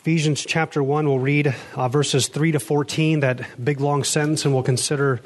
Ephesians 0.00 0.46
chapter 0.46 0.82
1, 0.82 1.06
we'll 1.06 1.18
read 1.18 1.54
uh, 1.74 1.86
verses 1.86 2.28
3 2.28 2.52
to 2.52 2.58
14, 2.58 3.20
that 3.20 3.46
big 3.62 3.82
long 3.82 4.02
sentence, 4.02 4.46
and 4.46 4.54
we'll 4.54 4.62
consider 4.62 5.20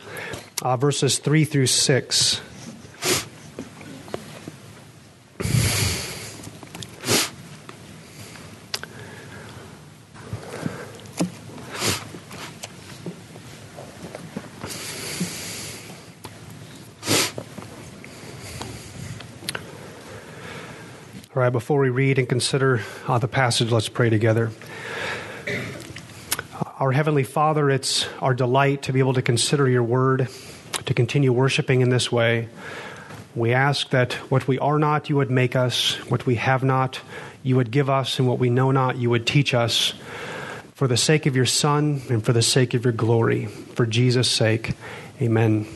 uh, 0.63 0.77
verses 0.77 1.21
3 1.21 1.45
through 1.45 1.69
6. 1.69 2.41
Before 21.55 21.79
we 21.79 21.89
read 21.89 22.19
and 22.19 22.29
consider 22.29 22.83
uh, 23.07 23.17
the 23.17 23.29
passage, 23.29 23.71
let's 23.71 23.89
pray 23.89 24.11
together. 24.11 24.51
Our 26.81 26.91
Heavenly 26.91 27.23
Father, 27.23 27.71
it's 27.71 28.09
our 28.21 28.35
delight 28.35 28.83
to 28.83 28.93
be 28.93 28.99
able 28.99 29.15
to 29.15 29.23
consider 29.23 29.69
your 29.69 29.85
word, 29.85 30.27
to 30.87 30.95
continue 30.95 31.33
worshiping 31.33 31.81
in 31.81 31.91
this 31.91 32.11
way. 32.11 32.49
We 33.37 33.53
ask 33.53 33.91
that 33.91 34.15
what 34.33 34.49
we 34.49 34.59
are 34.59 34.81
not, 34.81 35.09
you 35.09 35.15
would 35.15 35.31
make 35.31 35.55
us, 35.55 35.95
what 36.11 36.27
we 36.27 36.35
have 36.35 36.65
not, 36.65 37.01
you 37.45 37.55
would 37.55 37.71
give 37.71 37.89
us, 37.89 38.19
and 38.19 38.27
what 38.27 38.41
we 38.41 38.51
know 38.51 38.73
not, 38.73 38.97
you 38.97 39.09
would 39.11 39.25
teach 39.25 39.55
us. 39.55 39.95
For 40.75 40.89
the 40.89 40.97
sake 40.97 41.25
of 41.25 41.37
your 41.37 41.47
Son 41.47 42.03
and 42.11 42.25
for 42.25 42.33
the 42.33 42.43
sake 42.43 42.75
of 42.75 42.83
your 42.83 42.93
glory, 42.93 43.47
for 43.47 43.87
Jesus' 43.87 44.29
sake, 44.29 44.73
amen. 45.23 45.69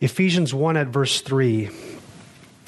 Ephesians 0.00 0.52
1 0.52 0.76
at 0.76 0.88
verse 0.88 1.20
3. 1.20 1.70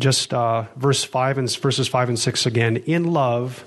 just 0.00 0.34
uh, 0.34 0.64
verse 0.76 1.04
5 1.04 1.38
and 1.38 1.56
verses 1.56 1.86
5 1.86 2.08
and 2.08 2.18
6 2.18 2.46
again. 2.46 2.78
In 2.78 3.12
love, 3.12 3.64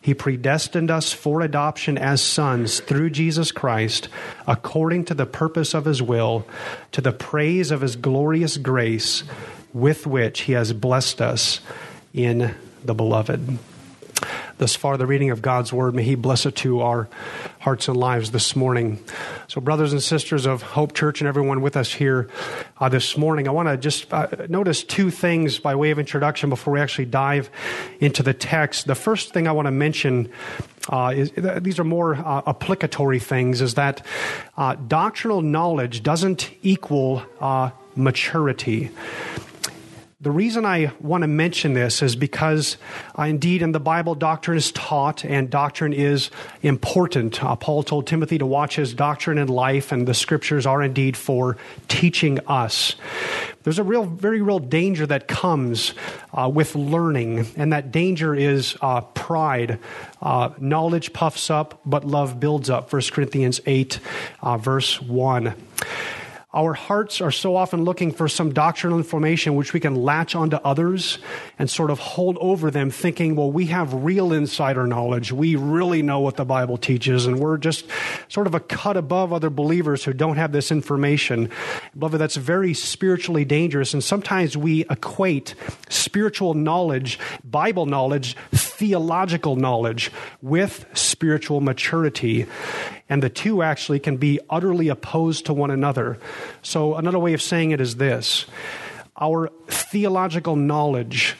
he 0.00 0.14
predestined 0.14 0.90
us 0.90 1.12
for 1.12 1.42
adoption 1.42 1.98
as 1.98 2.22
sons 2.22 2.80
through 2.80 3.10
Jesus 3.10 3.52
Christ, 3.52 4.08
according 4.46 5.04
to 5.06 5.14
the 5.14 5.26
purpose 5.26 5.74
of 5.74 5.84
his 5.84 6.00
will, 6.00 6.46
to 6.92 7.00
the 7.00 7.12
praise 7.12 7.70
of 7.70 7.82
his 7.82 7.96
glorious 7.96 8.56
grace, 8.56 9.24
with 9.72 10.06
which 10.06 10.42
he 10.42 10.52
has 10.52 10.72
blessed 10.72 11.20
us 11.20 11.60
in 12.14 12.54
the 12.84 12.94
beloved 12.94 13.58
thus 14.62 14.76
far 14.76 14.96
the 14.96 15.06
reading 15.06 15.30
of 15.30 15.42
God's 15.42 15.72
word. 15.72 15.92
May 15.92 16.04
He 16.04 16.14
bless 16.14 16.46
it 16.46 16.54
to 16.58 16.82
our 16.82 17.08
hearts 17.58 17.88
and 17.88 17.96
lives 17.96 18.30
this 18.30 18.54
morning. 18.54 19.02
So, 19.48 19.60
brothers 19.60 19.92
and 19.92 20.00
sisters 20.00 20.46
of 20.46 20.62
Hope 20.62 20.94
Church 20.94 21.20
and 21.20 21.26
everyone 21.26 21.62
with 21.62 21.76
us 21.76 21.92
here 21.92 22.30
uh, 22.78 22.88
this 22.88 23.16
morning, 23.16 23.48
I 23.48 23.50
want 23.50 23.68
to 23.68 23.76
just 23.76 24.14
uh, 24.14 24.28
notice 24.48 24.84
two 24.84 25.10
things 25.10 25.58
by 25.58 25.74
way 25.74 25.90
of 25.90 25.98
introduction 25.98 26.48
before 26.48 26.74
we 26.74 26.80
actually 26.80 27.06
dive 27.06 27.50
into 27.98 28.22
the 28.22 28.32
text. 28.32 28.86
The 28.86 28.94
first 28.94 29.32
thing 29.32 29.48
I 29.48 29.52
want 29.52 29.66
to 29.66 29.72
mention 29.72 30.30
uh, 30.88 31.12
is, 31.12 31.32
these 31.60 31.80
are 31.80 31.84
more 31.84 32.14
uh, 32.14 32.42
applicatory 32.46 33.18
things 33.18 33.60
is 33.60 33.74
that 33.74 34.06
uh, 34.56 34.76
doctrinal 34.76 35.42
knowledge 35.42 36.04
doesn't 36.04 36.52
equal 36.62 37.24
uh, 37.40 37.70
maturity. 37.96 38.90
The 40.22 40.30
reason 40.30 40.64
I 40.64 40.92
want 41.00 41.22
to 41.22 41.26
mention 41.26 41.74
this 41.74 42.00
is 42.00 42.14
because, 42.14 42.76
uh, 43.18 43.22
indeed, 43.22 43.60
in 43.60 43.72
the 43.72 43.80
Bible, 43.80 44.14
doctrine 44.14 44.56
is 44.56 44.70
taught 44.70 45.24
and 45.24 45.50
doctrine 45.50 45.92
is 45.92 46.30
important. 46.62 47.42
Uh, 47.42 47.56
Paul 47.56 47.82
told 47.82 48.06
Timothy 48.06 48.38
to 48.38 48.46
watch 48.46 48.76
his 48.76 48.94
doctrine 48.94 49.36
and 49.36 49.50
life, 49.50 49.90
and 49.90 50.06
the 50.06 50.14
scriptures 50.14 50.64
are 50.64 50.80
indeed 50.80 51.16
for 51.16 51.56
teaching 51.88 52.38
us. 52.46 52.94
There's 53.64 53.80
a 53.80 53.82
real, 53.82 54.04
very 54.04 54.40
real 54.42 54.60
danger 54.60 55.06
that 55.06 55.26
comes 55.26 55.92
uh, 56.32 56.48
with 56.48 56.76
learning, 56.76 57.48
and 57.56 57.72
that 57.72 57.90
danger 57.90 58.32
is 58.32 58.76
uh, 58.80 59.00
pride. 59.00 59.80
Uh, 60.20 60.50
knowledge 60.60 61.12
puffs 61.12 61.50
up, 61.50 61.80
but 61.84 62.04
love 62.04 62.38
builds 62.38 62.70
up. 62.70 62.92
1 62.92 63.02
Corinthians 63.10 63.60
8, 63.66 63.98
uh, 64.40 64.56
verse 64.56 65.02
1. 65.02 65.52
Our 66.54 66.74
hearts 66.74 67.22
are 67.22 67.30
so 67.30 67.56
often 67.56 67.84
looking 67.84 68.12
for 68.12 68.28
some 68.28 68.52
doctrinal 68.52 68.98
information 68.98 69.54
which 69.54 69.72
we 69.72 69.80
can 69.80 69.94
latch 69.94 70.34
onto 70.34 70.56
others 70.56 71.16
and 71.58 71.70
sort 71.70 71.90
of 71.90 71.98
hold 71.98 72.36
over 72.42 72.70
them, 72.70 72.90
thinking, 72.90 73.36
well, 73.36 73.50
we 73.50 73.66
have 73.66 74.04
real 74.04 74.34
insider 74.34 74.86
knowledge. 74.86 75.32
We 75.32 75.56
really 75.56 76.02
know 76.02 76.20
what 76.20 76.36
the 76.36 76.44
Bible 76.44 76.76
teaches, 76.76 77.24
and 77.24 77.38
we're 77.38 77.56
just 77.56 77.86
sort 78.28 78.46
of 78.46 78.54
a 78.54 78.60
cut 78.60 78.98
above 78.98 79.32
other 79.32 79.48
believers 79.48 80.04
who 80.04 80.12
don't 80.12 80.36
have 80.36 80.52
this 80.52 80.70
information. 80.70 81.48
Beloved, 81.98 82.20
that's 82.20 82.36
very 82.36 82.74
spiritually 82.74 83.46
dangerous, 83.46 83.94
and 83.94 84.04
sometimes 84.04 84.54
we 84.54 84.82
equate 84.90 85.54
spiritual 85.88 86.52
knowledge, 86.52 87.18
Bible 87.44 87.86
knowledge, 87.86 88.36
theological 88.52 89.56
knowledge 89.56 90.12
with 90.42 90.84
spiritual 90.92 91.62
maturity 91.62 92.46
and 93.12 93.22
the 93.22 93.28
two 93.28 93.62
actually 93.62 94.00
can 94.00 94.16
be 94.16 94.40
utterly 94.48 94.88
opposed 94.88 95.44
to 95.44 95.52
one 95.52 95.70
another. 95.70 96.18
So, 96.62 96.94
another 96.94 97.18
way 97.18 97.34
of 97.34 97.42
saying 97.42 97.70
it 97.70 97.80
is 97.80 97.96
this 97.96 98.46
our 99.20 99.50
theological 99.68 100.56
knowledge 100.56 101.36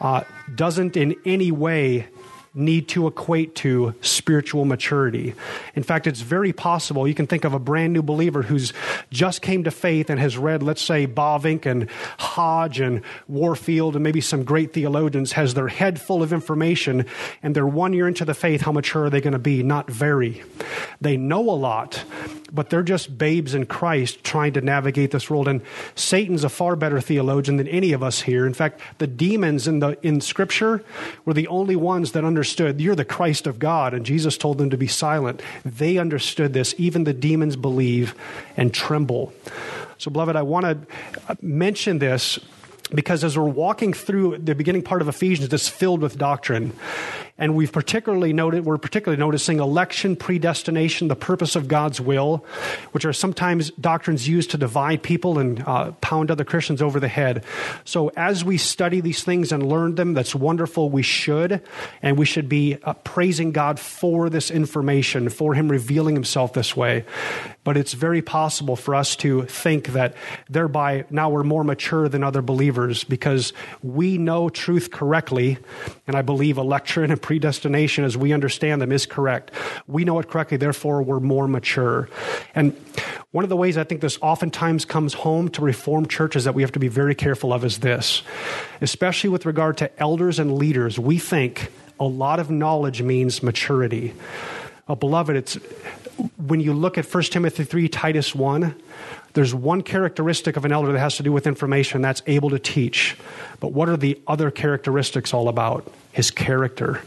uh, 0.00 0.22
doesn't 0.54 0.96
in 0.96 1.16
any 1.24 1.50
way 1.50 2.08
need 2.54 2.86
to 2.86 3.06
equate 3.06 3.54
to 3.54 3.94
spiritual 4.02 4.64
maturity. 4.64 5.34
In 5.74 5.82
fact, 5.82 6.06
it's 6.06 6.20
very 6.20 6.52
possible. 6.52 7.08
You 7.08 7.14
can 7.14 7.26
think 7.26 7.44
of 7.44 7.54
a 7.54 7.58
brand 7.58 7.92
new 7.92 8.02
believer 8.02 8.42
who's 8.42 8.72
just 9.10 9.40
came 9.40 9.64
to 9.64 9.70
faith 9.70 10.10
and 10.10 10.20
has 10.20 10.36
read, 10.36 10.62
let's 10.62 10.82
say, 10.82 11.06
Bavinck 11.06 11.64
and 11.64 11.88
Hodge 12.18 12.80
and 12.80 13.00
Warfield 13.26 13.94
and 13.94 14.02
maybe 14.02 14.20
some 14.20 14.44
great 14.44 14.74
theologians, 14.74 15.32
has 15.32 15.54
their 15.54 15.68
head 15.68 16.00
full 16.00 16.22
of 16.22 16.32
information, 16.32 17.06
and 17.42 17.56
they're 17.56 17.66
one 17.66 17.94
year 17.94 18.06
into 18.06 18.24
the 18.24 18.34
faith. 18.34 18.60
How 18.60 18.72
mature 18.72 19.06
are 19.06 19.10
they 19.10 19.20
going 19.22 19.32
to 19.32 19.38
be? 19.38 19.62
Not 19.62 19.90
very. 19.90 20.42
They 21.00 21.16
know 21.16 21.48
a 21.48 21.56
lot, 21.56 22.04
but 22.52 22.70
they're 22.70 22.82
just 22.82 23.16
babes 23.16 23.54
in 23.54 23.66
Christ 23.66 24.22
trying 24.22 24.52
to 24.52 24.60
navigate 24.60 25.10
this 25.10 25.30
world. 25.30 25.48
And 25.48 25.62
Satan's 25.94 26.44
a 26.44 26.48
far 26.48 26.76
better 26.76 27.00
theologian 27.00 27.56
than 27.56 27.68
any 27.68 27.92
of 27.92 28.02
us 28.02 28.22
here. 28.22 28.46
In 28.46 28.54
fact, 28.54 28.80
the 28.98 29.06
demons 29.06 29.66
in 29.66 29.78
the 29.78 29.98
in 30.02 30.20
Scripture 30.20 30.84
were 31.24 31.34
the 31.34 31.48
only 31.48 31.76
ones 31.76 32.12
that 32.12 32.24
understood 32.24 32.80
you're 32.80 32.94
the 32.94 33.04
Christ 33.04 33.46
of 33.46 33.58
God, 33.58 33.94
and 33.94 34.04
Jesus 34.04 34.36
told 34.36 34.58
them 34.58 34.70
to 34.70 34.76
be 34.76 34.86
silent. 34.86 35.40
They 35.64 35.98
understood 35.98 36.52
this. 36.52 36.74
Even 36.78 37.04
the 37.04 37.14
demons 37.14 37.56
believe 37.56 38.14
and 38.56 38.72
tremble. 38.74 39.32
So, 39.98 40.10
beloved, 40.10 40.36
I 40.36 40.42
want 40.42 40.66
to 40.66 41.36
mention 41.40 41.98
this 41.98 42.38
because 42.94 43.24
as 43.24 43.38
we're 43.38 43.44
walking 43.44 43.92
through 43.92 44.38
the 44.38 44.54
beginning 44.54 44.82
part 44.82 45.00
of 45.00 45.08
Ephesians, 45.08 45.52
it's 45.52 45.68
filled 45.68 46.02
with 46.02 46.18
doctrine. 46.18 46.72
And 47.38 47.56
we've 47.56 47.72
particularly 47.72 48.32
noted, 48.32 48.66
we're 48.66 48.76
particularly 48.76 49.18
noticing 49.18 49.58
election, 49.58 50.16
predestination, 50.16 51.08
the 51.08 51.16
purpose 51.16 51.56
of 51.56 51.66
God's 51.66 52.00
will, 52.00 52.44
which 52.92 53.06
are 53.06 53.12
sometimes 53.12 53.70
doctrines 53.72 54.28
used 54.28 54.50
to 54.50 54.58
divide 54.58 55.02
people 55.02 55.38
and 55.38 55.64
uh, 55.66 55.92
pound 56.02 56.30
other 56.30 56.44
Christians 56.44 56.82
over 56.82 57.00
the 57.00 57.08
head. 57.08 57.44
So 57.84 58.08
as 58.16 58.44
we 58.44 58.58
study 58.58 59.00
these 59.00 59.24
things 59.24 59.50
and 59.50 59.66
learn 59.66 59.94
them, 59.94 60.12
that's 60.12 60.34
wonderful. 60.34 60.90
We 60.90 61.02
should, 61.02 61.62
and 62.02 62.18
we 62.18 62.26
should 62.26 62.50
be 62.50 62.76
uh, 62.82 62.92
praising 62.94 63.52
God 63.52 63.80
for 63.80 64.28
this 64.28 64.50
information, 64.50 65.30
for 65.30 65.54
Him 65.54 65.70
revealing 65.70 66.14
Himself 66.14 66.52
this 66.52 66.76
way. 66.76 67.06
But 67.64 67.78
it's 67.78 67.94
very 67.94 68.20
possible 68.20 68.76
for 68.76 68.94
us 68.94 69.16
to 69.16 69.44
think 69.46 69.88
that 69.88 70.14
thereby 70.50 71.06
now 71.08 71.30
we're 71.30 71.44
more 71.44 71.64
mature 71.64 72.08
than 72.08 72.24
other 72.24 72.42
believers 72.42 73.04
because 73.04 73.54
we 73.82 74.18
know 74.18 74.50
truth 74.50 74.90
correctly, 74.90 75.58
and 76.06 76.14
I 76.14 76.22
believe 76.22 76.58
election 76.58 77.10
and 77.10 77.21
predestination, 77.22 78.04
as 78.04 78.16
we 78.16 78.32
understand 78.32 78.82
them, 78.82 78.92
is 78.92 79.06
correct. 79.06 79.52
We 79.86 80.04
know 80.04 80.18
it 80.18 80.28
correctly, 80.28 80.56
therefore 80.56 81.02
we're 81.02 81.20
more 81.20 81.48
mature. 81.48 82.08
And 82.54 82.76
one 83.30 83.44
of 83.44 83.48
the 83.48 83.56
ways 83.56 83.78
I 83.78 83.84
think 83.84 84.00
this 84.00 84.18
oftentimes 84.20 84.84
comes 84.84 85.14
home 85.14 85.48
to 85.50 85.62
Reformed 85.62 86.10
churches 86.10 86.44
that 86.44 86.54
we 86.54 86.62
have 86.62 86.72
to 86.72 86.78
be 86.78 86.88
very 86.88 87.14
careful 87.14 87.52
of 87.52 87.64
is 87.64 87.78
this, 87.78 88.22
especially 88.80 89.30
with 89.30 89.46
regard 89.46 89.78
to 89.78 90.00
elders 90.00 90.38
and 90.38 90.56
leaders. 90.56 90.98
We 90.98 91.18
think 91.18 91.72
a 91.98 92.04
lot 92.04 92.40
of 92.40 92.50
knowledge 92.50 93.00
means 93.00 93.42
maturity. 93.42 94.12
Uh, 94.88 94.94
beloved, 94.96 95.36
it's 95.36 95.54
when 96.36 96.60
you 96.60 96.72
look 96.72 96.98
at 96.98 97.06
1 97.06 97.22
Timothy 97.24 97.64
3, 97.64 97.88
Titus 97.88 98.34
1, 98.34 98.74
there's 99.34 99.54
one 99.54 99.82
characteristic 99.82 100.56
of 100.56 100.64
an 100.64 100.72
elder 100.72 100.92
that 100.92 100.98
has 100.98 101.16
to 101.16 101.22
do 101.22 101.32
with 101.32 101.46
information 101.46 102.02
that's 102.02 102.22
able 102.26 102.50
to 102.50 102.58
teach. 102.58 103.16
But 103.60 103.72
what 103.72 103.88
are 103.88 103.96
the 103.96 104.20
other 104.26 104.50
characteristics 104.50 105.32
all 105.32 105.48
about? 105.48 105.90
His 106.12 106.30
character. 106.30 107.02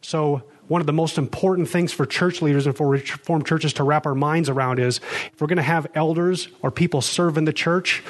So, 0.00 0.42
one 0.68 0.80
of 0.80 0.86
the 0.86 0.92
most 0.92 1.18
important 1.18 1.68
things 1.68 1.92
for 1.92 2.06
church 2.06 2.40
leaders 2.40 2.66
and 2.66 2.74
for 2.74 2.88
reformed 2.88 3.46
churches 3.46 3.74
to 3.74 3.84
wrap 3.84 4.06
our 4.06 4.14
minds 4.14 4.48
around 4.48 4.78
is 4.78 4.98
if 5.32 5.40
we're 5.40 5.48
going 5.48 5.56
to 5.56 5.62
have 5.62 5.86
elders 5.94 6.48
or 6.62 6.70
people 6.70 7.02
serve 7.02 7.36
in 7.36 7.44
the 7.44 7.52
church, 7.52 8.02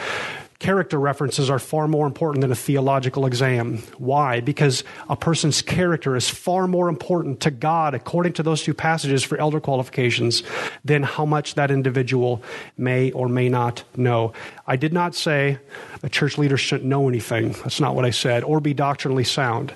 character 0.62 0.96
references 0.96 1.50
are 1.50 1.58
far 1.58 1.88
more 1.88 2.06
important 2.06 2.40
than 2.40 2.52
a 2.52 2.54
theological 2.54 3.26
exam. 3.26 3.78
Why? 3.98 4.40
Because 4.40 4.84
a 5.08 5.16
person's 5.16 5.60
character 5.60 6.14
is 6.14 6.30
far 6.30 6.68
more 6.68 6.88
important 6.88 7.40
to 7.40 7.50
God, 7.50 7.94
according 7.94 8.34
to 8.34 8.44
those 8.44 8.62
two 8.62 8.72
passages 8.72 9.24
for 9.24 9.36
elder 9.38 9.58
qualifications, 9.58 10.44
than 10.84 11.02
how 11.02 11.26
much 11.26 11.56
that 11.56 11.72
individual 11.72 12.44
may 12.78 13.10
or 13.10 13.28
may 13.28 13.48
not 13.48 13.82
know. 13.96 14.34
I 14.64 14.76
did 14.76 14.92
not 14.92 15.16
say 15.16 15.58
a 16.04 16.08
church 16.08 16.38
leader 16.38 16.56
shouldn't 16.56 16.88
know 16.88 17.08
anything. 17.08 17.52
That's 17.64 17.80
not 17.80 17.96
what 17.96 18.04
I 18.04 18.10
said, 18.10 18.44
or 18.44 18.60
be 18.60 18.72
doctrinally 18.72 19.24
sound. 19.24 19.74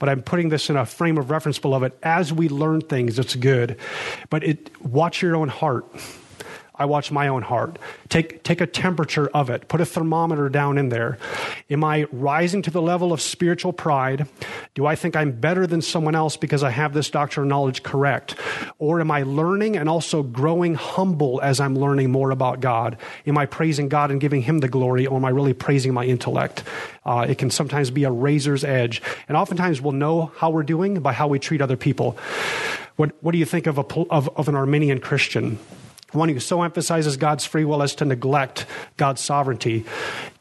But 0.00 0.08
I'm 0.08 0.20
putting 0.20 0.48
this 0.48 0.68
in 0.68 0.76
a 0.76 0.84
frame 0.84 1.16
of 1.16 1.30
reference, 1.30 1.60
beloved. 1.60 1.92
As 2.02 2.32
we 2.32 2.48
learn 2.48 2.80
things, 2.80 3.20
it's 3.20 3.36
good. 3.36 3.78
But 4.30 4.42
it, 4.42 4.82
watch 4.82 5.22
your 5.22 5.36
own 5.36 5.48
heart. 5.48 5.86
I 6.76 6.86
watch 6.86 7.12
my 7.12 7.28
own 7.28 7.42
heart. 7.42 7.78
Take, 8.08 8.42
take 8.42 8.60
a 8.60 8.66
temperature 8.66 9.28
of 9.28 9.48
it. 9.48 9.68
Put 9.68 9.80
a 9.80 9.86
thermometer 9.86 10.48
down 10.48 10.76
in 10.76 10.88
there. 10.88 11.18
Am 11.70 11.84
I 11.84 12.06
rising 12.10 12.62
to 12.62 12.70
the 12.70 12.82
level 12.82 13.12
of 13.12 13.20
spiritual 13.20 13.72
pride? 13.72 14.26
Do 14.74 14.84
I 14.84 14.96
think 14.96 15.14
I'm 15.14 15.30
better 15.30 15.68
than 15.68 15.82
someone 15.82 16.16
else 16.16 16.36
because 16.36 16.64
I 16.64 16.70
have 16.70 16.92
this 16.92 17.10
doctrinal 17.10 17.48
knowledge 17.48 17.84
correct? 17.84 18.34
Or 18.78 19.00
am 19.00 19.12
I 19.12 19.22
learning 19.22 19.76
and 19.76 19.88
also 19.88 20.24
growing 20.24 20.74
humble 20.74 21.40
as 21.42 21.60
I'm 21.60 21.76
learning 21.76 22.10
more 22.10 22.32
about 22.32 22.58
God? 22.58 22.96
Am 23.24 23.38
I 23.38 23.46
praising 23.46 23.88
God 23.88 24.10
and 24.10 24.20
giving 24.20 24.42
Him 24.42 24.58
the 24.58 24.68
glory, 24.68 25.06
or 25.06 25.16
am 25.16 25.24
I 25.24 25.30
really 25.30 25.54
praising 25.54 25.94
my 25.94 26.04
intellect? 26.04 26.64
Uh, 27.06 27.24
it 27.28 27.38
can 27.38 27.50
sometimes 27.50 27.92
be 27.92 28.02
a 28.02 28.10
razor's 28.10 28.64
edge. 28.64 29.00
And 29.28 29.36
oftentimes 29.36 29.80
we'll 29.80 29.92
know 29.92 30.32
how 30.38 30.50
we're 30.50 30.64
doing 30.64 30.98
by 31.00 31.12
how 31.12 31.28
we 31.28 31.38
treat 31.38 31.60
other 31.60 31.76
people. 31.76 32.18
What, 32.96 33.12
what 33.22 33.30
do 33.30 33.38
you 33.38 33.44
think 33.44 33.68
of, 33.68 33.78
a, 33.78 33.84
of, 34.10 34.28
of 34.36 34.48
an 34.48 34.56
Arminian 34.56 34.98
Christian? 34.98 35.58
One 36.14 36.28
who 36.28 36.40
so 36.40 36.62
emphasizes 36.62 37.16
God's 37.16 37.44
free 37.44 37.64
will 37.64 37.82
as 37.82 37.94
to 37.96 38.04
neglect 38.04 38.66
God's 38.96 39.20
sovereignty. 39.20 39.84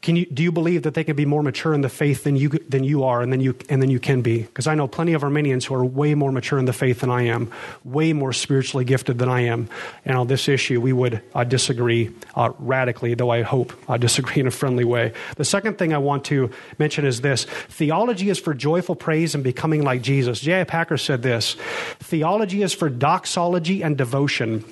Can 0.04 0.18
you, 0.18 0.26
do 0.26 0.44
you 0.44 0.52
believe 0.52 0.84
that 0.84 0.96
they 0.96 1.06
can 1.06 1.16
be 1.16 1.26
more 1.26 1.42
mature 1.42 1.74
in 1.74 1.80
the 1.80 1.88
faith 1.88 2.26
than 2.26 2.36
you, 2.36 2.50
than 2.50 2.84
you 2.84 3.06
are 3.06 3.22
and 3.22 3.32
than 3.32 3.40
you, 3.40 3.56
and 3.70 3.82
than 3.82 3.90
you 3.90 4.02
can 4.02 4.22
be? 4.22 4.42
Because 4.42 4.68
I 4.68 4.76
know 4.76 4.86
plenty 4.86 5.14
of 5.14 5.24
Arminians 5.24 5.66
who 5.66 5.76
are 5.76 5.86
way 5.86 6.14
more 6.14 6.30
mature 6.30 6.60
in 6.60 6.66
the 6.66 6.74
faith 6.74 7.00
than 7.00 7.10
I 7.10 7.24
am, 7.24 7.50
way 7.86 8.12
more 8.12 8.34
spiritually 8.34 8.84
gifted 8.84 9.18
than 9.18 9.30
I 9.30 9.42
am. 9.42 9.70
And 10.04 10.18
on 10.18 10.28
this 10.28 10.50
issue, 10.50 10.82
we 10.82 10.92
would 10.92 11.22
uh, 11.34 11.46
disagree 11.46 12.12
uh, 12.36 12.52
radically, 12.60 13.14
though 13.14 13.30
I 13.30 13.44
hope 13.44 13.72
uh, 13.88 13.96
disagree 13.96 14.42
in 14.42 14.48
a 14.48 14.52
friendly 14.52 14.84
way. 14.84 15.14
The 15.38 15.46
second 15.46 15.78
thing 15.78 15.94
I 15.94 16.00
want 16.00 16.26
to 16.26 16.52
mention 16.80 17.06
is 17.06 17.22
this 17.22 17.46
theology 17.46 18.30
is 18.30 18.40
for 18.40 18.54
joyful 18.54 18.96
praise 18.96 19.36
and 19.36 19.44
becoming 19.44 19.84
like 19.84 20.02
Jesus. 20.02 20.42
J.I. 20.42 20.66
Packer 20.66 20.98
said 20.98 21.22
this 21.22 21.56
theology 22.00 22.62
is 22.62 22.74
for 22.74 22.90
doxology 22.90 23.82
and 23.82 23.98
devotion. 23.98 24.66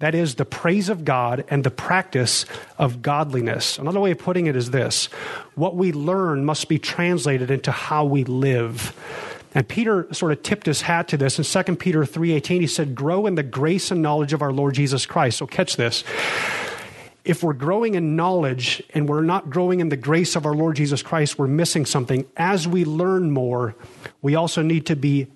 That 0.00 0.14
is 0.14 0.34
the 0.34 0.46
praise 0.46 0.88
of 0.88 1.04
God 1.04 1.44
and 1.48 1.62
the 1.62 1.70
practice 1.70 2.46
of 2.78 3.02
godliness. 3.02 3.78
Another 3.78 4.00
way 4.00 4.10
of 4.10 4.18
putting 4.18 4.46
it 4.46 4.56
is 4.56 4.70
this 4.70 5.06
what 5.54 5.76
we 5.76 5.92
learn 5.92 6.44
must 6.44 6.68
be 6.68 6.78
translated 6.78 7.50
into 7.50 7.70
how 7.70 8.06
we 8.06 8.24
live. 8.24 8.96
And 9.54 9.68
Peter 9.68 10.06
sort 10.12 10.32
of 10.32 10.42
tipped 10.42 10.66
his 10.66 10.82
hat 10.82 11.08
to 11.08 11.16
this 11.16 11.38
in 11.38 11.44
2 11.44 11.76
Peter 11.76 12.04
3:18 12.04 12.60
he 12.60 12.66
said 12.66 12.94
grow 12.94 13.26
in 13.26 13.34
the 13.34 13.42
grace 13.42 13.90
and 13.90 14.00
knowledge 14.00 14.32
of 14.32 14.42
our 14.42 14.52
Lord 14.52 14.74
Jesus 14.74 15.04
Christ. 15.04 15.38
So 15.38 15.46
catch 15.46 15.76
this. 15.76 16.02
If 17.24 17.42
we're 17.42 17.52
growing 17.52 17.94
in 17.94 18.16
knowledge 18.16 18.82
and 18.94 19.08
we're 19.08 19.22
not 19.22 19.50
growing 19.50 19.80
in 19.80 19.90
the 19.90 19.96
grace 19.96 20.36
of 20.36 20.46
our 20.46 20.54
Lord 20.54 20.76
Jesus 20.76 21.02
Christ, 21.02 21.38
we're 21.38 21.46
missing 21.46 21.84
something. 21.84 22.26
As 22.36 22.66
we 22.66 22.84
learn 22.84 23.30
more, 23.30 23.74
we 24.22 24.34
also 24.34 24.62
need 24.62 24.86
to 24.86 24.96
be 24.96 25.26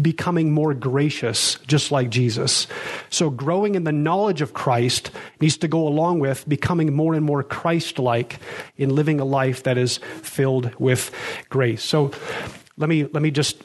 becoming 0.00 0.52
more 0.52 0.74
gracious, 0.74 1.56
just 1.66 1.90
like 1.90 2.10
Jesus. 2.10 2.66
So, 3.10 3.30
growing 3.30 3.74
in 3.74 3.84
the 3.84 3.92
knowledge 3.92 4.42
of 4.42 4.52
Christ 4.52 5.10
needs 5.40 5.56
to 5.58 5.68
go 5.68 5.88
along 5.88 6.20
with 6.20 6.48
becoming 6.48 6.92
more 6.94 7.14
and 7.14 7.24
more 7.24 7.42
Christ 7.42 7.98
like 7.98 8.38
in 8.76 8.94
living 8.94 9.18
a 9.18 9.24
life 9.24 9.62
that 9.62 9.78
is 9.78 9.98
filled 9.98 10.74
with 10.78 11.10
grace. 11.48 11.82
So, 11.82 12.12
let 12.76 12.88
me, 12.88 13.04
let 13.04 13.22
me 13.22 13.30
just 13.30 13.62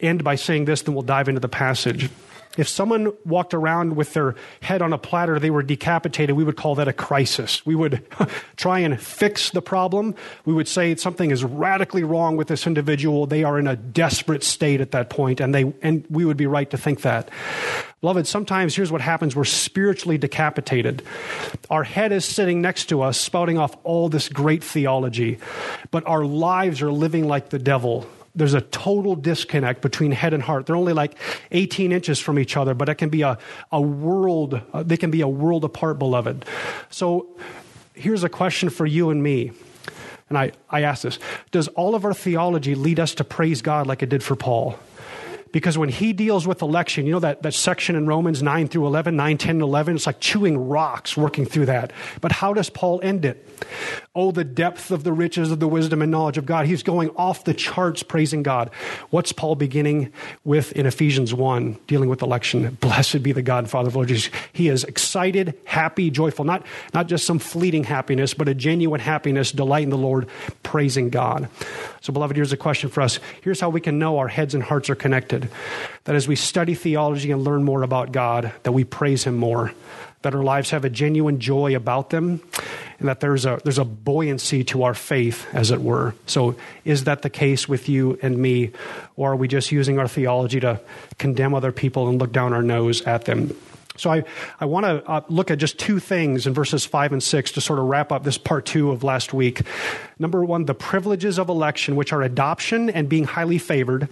end 0.00 0.24
by 0.24 0.34
saying 0.34 0.64
this, 0.64 0.82
then 0.82 0.94
we'll 0.94 1.02
dive 1.02 1.28
into 1.28 1.40
the 1.40 1.48
passage. 1.48 2.10
If 2.58 2.68
someone 2.68 3.12
walked 3.24 3.54
around 3.54 3.94
with 3.94 4.12
their 4.12 4.34
head 4.60 4.82
on 4.82 4.92
a 4.92 4.98
platter, 4.98 5.38
they 5.38 5.50
were 5.50 5.62
decapitated, 5.62 6.34
we 6.34 6.42
would 6.42 6.56
call 6.56 6.74
that 6.76 6.88
a 6.88 6.92
crisis. 6.92 7.64
We 7.64 7.76
would 7.76 8.04
try 8.56 8.80
and 8.80 9.00
fix 9.00 9.50
the 9.50 9.62
problem. 9.62 10.16
We 10.44 10.52
would 10.52 10.66
say 10.66 10.96
something 10.96 11.30
is 11.30 11.44
radically 11.44 12.02
wrong 12.02 12.36
with 12.36 12.48
this 12.48 12.66
individual. 12.66 13.26
They 13.26 13.44
are 13.44 13.58
in 13.58 13.68
a 13.68 13.76
desperate 13.76 14.42
state 14.42 14.80
at 14.80 14.90
that 14.90 15.10
point, 15.10 15.40
and, 15.40 15.54
they, 15.54 15.72
and 15.80 16.04
we 16.10 16.24
would 16.24 16.36
be 16.36 16.46
right 16.46 16.68
to 16.70 16.76
think 16.76 17.02
that. 17.02 17.30
Beloved, 18.00 18.26
sometimes 18.26 18.74
here's 18.74 18.90
what 18.90 19.00
happens 19.00 19.36
we're 19.36 19.44
spiritually 19.44 20.18
decapitated. 20.18 21.02
Our 21.68 21.84
head 21.84 22.10
is 22.10 22.24
sitting 22.24 22.60
next 22.60 22.86
to 22.86 23.02
us, 23.02 23.16
spouting 23.16 23.58
off 23.58 23.76
all 23.84 24.08
this 24.08 24.28
great 24.28 24.64
theology, 24.64 25.38
but 25.90 26.04
our 26.06 26.24
lives 26.24 26.82
are 26.82 26.90
living 26.90 27.28
like 27.28 27.50
the 27.50 27.58
devil 27.58 28.08
there's 28.34 28.54
a 28.54 28.60
total 28.60 29.16
disconnect 29.16 29.82
between 29.82 30.12
head 30.12 30.34
and 30.34 30.42
heart. 30.42 30.66
They're 30.66 30.76
only 30.76 30.92
like 30.92 31.16
18 31.50 31.92
inches 31.92 32.18
from 32.18 32.38
each 32.38 32.56
other, 32.56 32.74
but 32.74 32.88
it 32.88 32.94
can 32.96 33.08
be 33.08 33.22
a, 33.22 33.38
a 33.72 33.80
world, 33.80 34.60
uh, 34.72 34.82
they 34.82 34.96
can 34.96 35.10
be 35.10 35.20
a 35.20 35.28
world 35.28 35.64
apart, 35.64 35.98
beloved. 35.98 36.44
So 36.90 37.28
here's 37.94 38.24
a 38.24 38.28
question 38.28 38.70
for 38.70 38.86
you 38.86 39.10
and 39.10 39.22
me. 39.22 39.52
And 40.28 40.38
I, 40.38 40.52
I 40.70 40.82
ask 40.82 41.02
this 41.02 41.18
Does 41.50 41.68
all 41.68 41.94
of 41.94 42.04
our 42.04 42.14
theology 42.14 42.74
lead 42.74 43.00
us 43.00 43.14
to 43.16 43.24
praise 43.24 43.62
God 43.62 43.86
like 43.86 44.02
it 44.02 44.08
did 44.08 44.22
for 44.22 44.36
Paul? 44.36 44.78
Because 45.52 45.76
when 45.76 45.88
he 45.88 46.12
deals 46.12 46.46
with 46.46 46.62
election, 46.62 47.06
you 47.06 47.12
know 47.12 47.20
that, 47.20 47.42
that 47.42 47.54
section 47.54 47.96
in 47.96 48.06
Romans 48.06 48.42
9 48.42 48.68
through 48.68 48.86
11, 48.86 49.16
9, 49.16 49.38
10, 49.38 49.50
and 49.50 49.62
11, 49.62 49.96
it's 49.96 50.06
like 50.06 50.20
chewing 50.20 50.68
rocks 50.68 51.16
working 51.16 51.44
through 51.44 51.66
that. 51.66 51.92
But 52.20 52.32
how 52.32 52.52
does 52.52 52.70
Paul 52.70 53.00
end 53.02 53.24
it? 53.24 53.46
Oh, 54.14 54.30
the 54.32 54.44
depth 54.44 54.90
of 54.90 55.04
the 55.04 55.12
riches 55.12 55.50
of 55.50 55.60
the 55.60 55.68
wisdom 55.68 56.02
and 56.02 56.10
knowledge 56.10 56.38
of 56.38 56.46
God. 56.46 56.66
He's 56.66 56.82
going 56.82 57.10
off 57.10 57.44
the 57.44 57.54
charts 57.54 58.02
praising 58.02 58.42
God. 58.42 58.70
What's 59.10 59.32
Paul 59.32 59.54
beginning 59.54 60.12
with 60.44 60.72
in 60.72 60.86
Ephesians 60.86 61.32
1, 61.32 61.78
dealing 61.86 62.08
with 62.08 62.22
election? 62.22 62.76
Blessed 62.80 63.22
be 63.22 63.32
the 63.32 63.42
God 63.42 63.58
and 63.58 63.70
Father 63.70 63.88
of 63.88 63.96
Lord 63.96 64.08
Jesus. 64.08 64.30
He 64.52 64.68
is 64.68 64.84
excited, 64.84 65.58
happy, 65.64 66.10
joyful, 66.10 66.44
not, 66.44 66.66
not 66.92 67.06
just 67.06 67.24
some 67.24 67.38
fleeting 67.38 67.84
happiness, 67.84 68.34
but 68.34 68.48
a 68.48 68.54
genuine 68.54 69.00
happiness, 69.00 69.52
delight 69.52 69.84
in 69.84 69.90
the 69.90 69.98
Lord, 69.98 70.28
praising 70.62 71.10
God. 71.10 71.48
So, 72.00 72.12
beloved, 72.12 72.36
here's 72.36 72.52
a 72.52 72.56
question 72.56 72.90
for 72.90 73.02
us. 73.02 73.20
Here's 73.42 73.60
how 73.60 73.70
we 73.70 73.80
can 73.80 73.98
know 73.98 74.18
our 74.18 74.28
heads 74.28 74.54
and 74.54 74.62
hearts 74.62 74.90
are 74.90 74.94
connected. 74.94 75.39
That 76.04 76.16
as 76.16 76.26
we 76.26 76.36
study 76.36 76.74
theology 76.74 77.30
and 77.30 77.42
learn 77.42 77.62
more 77.62 77.82
about 77.82 78.12
God, 78.12 78.52
that 78.62 78.72
we 78.72 78.84
praise 78.84 79.24
Him 79.24 79.36
more, 79.36 79.72
that 80.22 80.34
our 80.34 80.42
lives 80.42 80.70
have 80.70 80.84
a 80.84 80.90
genuine 80.90 81.40
joy 81.40 81.74
about 81.74 82.10
them, 82.10 82.42
and 82.98 83.08
that 83.08 83.20
there's 83.20 83.46
a, 83.46 83.60
there's 83.64 83.78
a 83.78 83.84
buoyancy 83.84 84.64
to 84.64 84.82
our 84.82 84.94
faith, 84.94 85.46
as 85.54 85.70
it 85.70 85.80
were. 85.80 86.14
So, 86.26 86.56
is 86.84 87.04
that 87.04 87.22
the 87.22 87.30
case 87.30 87.68
with 87.68 87.88
you 87.88 88.18
and 88.22 88.36
me? 88.36 88.72
Or 89.16 89.32
are 89.32 89.36
we 89.36 89.48
just 89.48 89.72
using 89.72 89.98
our 89.98 90.08
theology 90.08 90.60
to 90.60 90.80
condemn 91.18 91.54
other 91.54 91.72
people 91.72 92.08
and 92.08 92.18
look 92.18 92.32
down 92.32 92.52
our 92.52 92.62
nose 92.62 93.02
at 93.02 93.24
them? 93.24 93.56
So 94.00 94.10
I, 94.10 94.24
I 94.58 94.64
want 94.64 94.86
to 94.86 95.04
uh, 95.06 95.20
look 95.28 95.50
at 95.50 95.58
just 95.58 95.78
two 95.78 95.98
things 95.98 96.46
in 96.46 96.54
verses 96.54 96.86
5 96.86 97.12
and 97.12 97.22
6 97.22 97.52
to 97.52 97.60
sort 97.60 97.78
of 97.78 97.84
wrap 97.84 98.12
up 98.12 98.24
this 98.24 98.38
part 98.38 98.64
two 98.64 98.90
of 98.90 99.04
last 99.04 99.34
week. 99.34 99.60
Number 100.18 100.42
one, 100.42 100.64
the 100.64 100.74
privileges 100.74 101.38
of 101.38 101.50
election, 101.50 101.96
which 101.96 102.12
are 102.12 102.22
adoption 102.22 102.88
and 102.88 103.08
being 103.08 103.24
highly 103.24 103.58
favored. 103.58 104.08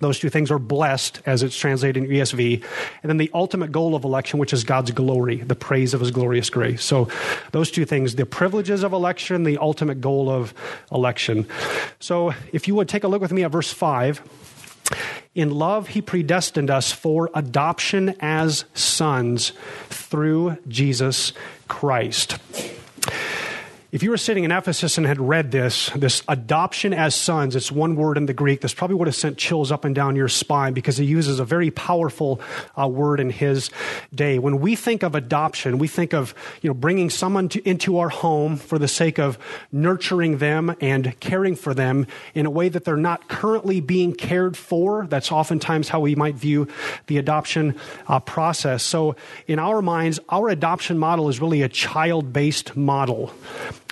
Those 0.00 0.18
two 0.18 0.30
things 0.30 0.50
are 0.50 0.58
blessed, 0.58 1.20
as 1.26 1.42
it's 1.42 1.56
translated 1.56 2.04
in 2.04 2.10
ESV. 2.10 2.64
And 3.02 3.10
then 3.10 3.18
the 3.18 3.30
ultimate 3.32 3.70
goal 3.70 3.94
of 3.94 4.04
election, 4.04 4.38
which 4.38 4.52
is 4.52 4.64
God's 4.64 4.90
glory, 4.90 5.36
the 5.36 5.54
praise 5.54 5.94
of 5.94 6.00
his 6.00 6.10
glorious 6.10 6.50
grace. 6.50 6.82
So, 6.82 7.08
those 7.52 7.70
two 7.70 7.84
things 7.84 8.14
the 8.14 8.26
privileges 8.26 8.82
of 8.82 8.92
election, 8.92 9.44
the 9.44 9.58
ultimate 9.58 10.00
goal 10.00 10.28
of 10.28 10.54
election. 10.90 11.46
So, 12.00 12.34
if 12.52 12.66
you 12.66 12.74
would 12.74 12.88
take 12.88 13.04
a 13.04 13.08
look 13.08 13.20
with 13.22 13.32
me 13.32 13.44
at 13.44 13.50
verse 13.50 13.72
5. 13.72 14.22
In 15.32 15.50
love, 15.50 15.88
he 15.88 16.02
predestined 16.02 16.70
us 16.70 16.90
for 16.90 17.30
adoption 17.34 18.16
as 18.18 18.64
sons 18.74 19.52
through 19.88 20.58
Jesus 20.66 21.32
Christ. 21.68 22.36
If 23.92 24.04
you 24.04 24.10
were 24.10 24.18
sitting 24.18 24.44
in 24.44 24.52
Ephesus 24.52 24.98
and 24.98 25.06
had 25.06 25.20
read 25.20 25.50
this, 25.50 25.90
this 25.96 26.22
adoption 26.28 26.94
as 26.94 27.12
sons, 27.16 27.56
it's 27.56 27.72
one 27.72 27.96
word 27.96 28.18
in 28.18 28.26
the 28.26 28.32
Greek, 28.32 28.60
this 28.60 28.72
probably 28.72 28.94
would 28.94 29.08
have 29.08 29.16
sent 29.16 29.36
chills 29.36 29.72
up 29.72 29.84
and 29.84 29.96
down 29.96 30.14
your 30.14 30.28
spine 30.28 30.74
because 30.74 30.96
he 30.96 31.04
uses 31.04 31.40
a 31.40 31.44
very 31.44 31.72
powerful 31.72 32.40
uh, 32.80 32.86
word 32.86 33.18
in 33.18 33.30
his 33.30 33.68
day. 34.14 34.38
When 34.38 34.60
we 34.60 34.76
think 34.76 35.02
of 35.02 35.16
adoption, 35.16 35.78
we 35.78 35.88
think 35.88 36.14
of 36.14 36.36
you 36.62 36.70
know 36.70 36.74
bringing 36.74 37.10
someone 37.10 37.48
to, 37.48 37.68
into 37.68 37.98
our 37.98 38.10
home 38.10 38.58
for 38.58 38.78
the 38.78 38.86
sake 38.86 39.18
of 39.18 39.36
nurturing 39.72 40.38
them 40.38 40.76
and 40.80 41.18
caring 41.18 41.56
for 41.56 41.74
them 41.74 42.06
in 42.32 42.46
a 42.46 42.50
way 42.50 42.68
that 42.68 42.84
they're 42.84 42.96
not 42.96 43.26
currently 43.26 43.80
being 43.80 44.14
cared 44.14 44.56
for. 44.56 45.08
That's 45.08 45.32
oftentimes 45.32 45.88
how 45.88 45.98
we 45.98 46.14
might 46.14 46.36
view 46.36 46.68
the 47.08 47.18
adoption 47.18 47.74
uh, 48.06 48.20
process. 48.20 48.84
So, 48.84 49.16
in 49.48 49.58
our 49.58 49.82
minds, 49.82 50.20
our 50.28 50.48
adoption 50.48 50.96
model 50.96 51.28
is 51.28 51.40
really 51.40 51.62
a 51.62 51.68
child 51.68 52.32
based 52.32 52.76
model. 52.76 53.32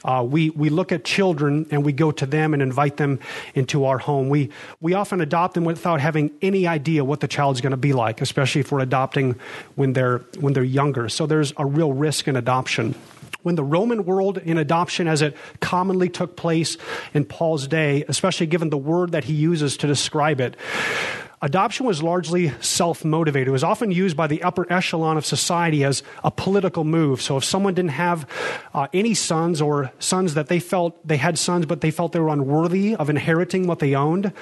Uh, 0.05 0.25
we, 0.29 0.51
we 0.51 0.69
look 0.69 0.93
at 0.93 1.05
children 1.05 1.67
and 1.71 1.85
we 1.85 1.93
go 1.93 2.11
to 2.13 2.27
them 2.27 2.53
and 2.53 2.63
invite 2.63 2.97
them 2.97 3.19
into 3.55 3.85
our 3.85 3.99
home. 3.99 4.29
We, 4.29 4.51
we 4.81 4.95
often 4.95 5.21
adopt 5.21 5.55
them 5.55 5.65
without 5.65 6.01
having 6.01 6.31
any 6.41 6.67
idea 6.67 7.05
what 7.05 7.21
the 7.21 7.29
child's 7.29 7.61
going 7.61 7.73
to 7.73 7.77
be 7.77 7.93
like, 7.93 8.21
especially 8.21 8.61
if 8.61 8.71
we're 8.71 8.81
adopting 8.81 9.37
when 9.75 9.93
they're, 9.95 10.19
when 10.39 10.53
they're 10.53 10.63
younger. 10.63 11.09
So 11.09 11.27
there's 11.27 11.53
a 11.57 11.67
real 11.67 11.93
risk 11.93 12.29
in 12.29 12.37
adoption. 12.37 12.95
When 13.43 13.55
the 13.55 13.65
Roman 13.65 14.05
world 14.05 14.39
in 14.39 14.59
adoption, 14.59 15.09
as 15.09 15.23
it 15.23 15.37
commonly 15.61 16.09
took 16.09 16.37
place 16.37 16.77
in 17.15 17.25
Paul's 17.25 17.67
day, 17.67 18.05
especially 18.09 18.47
given 18.47 18.71
the 18.71 18.77
word 18.77 19.13
that 19.13 19.25
he 19.25 19.33
uses 19.33 19.77
to 19.79 19.87
describe 19.87 20.41
it, 20.41 20.57
Adoption 21.41 21.87
was 21.87 22.03
largely 22.03 22.53
self 22.61 23.05
motivated. 23.05 23.49
It 23.49 23.53
was 23.53 23.63
often 23.63 23.93
used 23.93 24.17
by 24.17 24.27
the 24.27 24.43
upper 24.43 24.71
echelon 24.73 25.17
of 25.17 25.25
society 25.25 25.85
as 25.85 26.03
a 26.25 26.31
political 26.31 26.85
move. 26.85 27.23
So 27.23 27.37
if 27.37 27.45
someone 27.45 27.75
didn't 27.75 27.93
have 27.93 28.29
uh, 28.75 28.89
any 28.93 29.15
sons 29.15 29.61
or 29.61 29.93
sons 30.01 30.35
that 30.35 30.49
they 30.49 30.59
felt 30.59 31.07
they 31.07 31.17
had 31.17 31.39
sons, 31.39 31.67
but 31.67 31.81
they 31.81 31.93
felt 31.93 32.13
they 32.13 32.21
were 32.21 32.29
unworthy 32.29 32.97
of 32.97 33.09
inheriting 33.09 33.67
what 33.67 33.79
they 33.79 33.95
owned, 33.95 34.33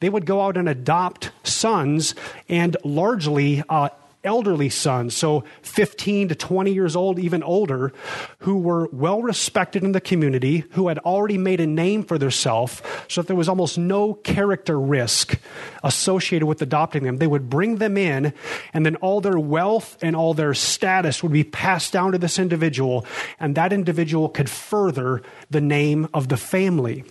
they 0.00 0.08
would 0.08 0.26
go 0.26 0.40
out 0.42 0.56
and 0.56 0.68
adopt 0.68 1.30
sons 1.42 2.14
and 2.48 2.76
largely 2.84 3.62
uh, 3.68 3.88
elderly 4.24 4.68
sons, 4.68 5.14
so 5.14 5.44
15 5.62 6.28
to 6.28 6.34
20 6.34 6.72
years 6.72 6.96
old, 6.96 7.18
even 7.18 7.42
older, 7.42 7.92
who 8.38 8.58
were 8.58 8.88
well 8.92 9.22
respected 9.22 9.84
in 9.84 9.92
the 9.92 10.00
community, 10.00 10.64
who 10.70 10.88
had 10.88 10.98
already 11.00 11.38
made 11.38 11.60
a 11.60 11.66
name 11.66 12.02
for 12.04 12.18
themselves, 12.18 12.82
so 13.08 13.20
that 13.22 13.26
there 13.26 13.36
was 13.36 13.48
almost 13.48 13.78
no 13.78 14.14
character 14.14 14.80
risk 14.80 15.38
associated 15.82 16.46
with 16.46 16.62
adopting 16.62 17.04
them. 17.04 17.18
They 17.18 17.26
would 17.26 17.50
bring 17.50 17.76
them 17.76 17.96
in, 17.96 18.32
and 18.72 18.84
then 18.84 18.96
all 18.96 19.20
their 19.20 19.38
wealth 19.38 19.98
and 20.02 20.16
all 20.16 20.34
their 20.34 20.54
status 20.54 21.22
would 21.22 21.32
be 21.32 21.44
passed 21.44 21.92
down 21.92 22.12
to 22.12 22.18
this 22.18 22.38
individual, 22.38 23.06
and 23.38 23.54
that 23.54 23.72
individual 23.72 24.28
could 24.28 24.50
further 24.50 25.22
the 25.50 25.60
name 25.60 26.08
of 26.14 26.28
the 26.28 26.36
family. 26.36 27.04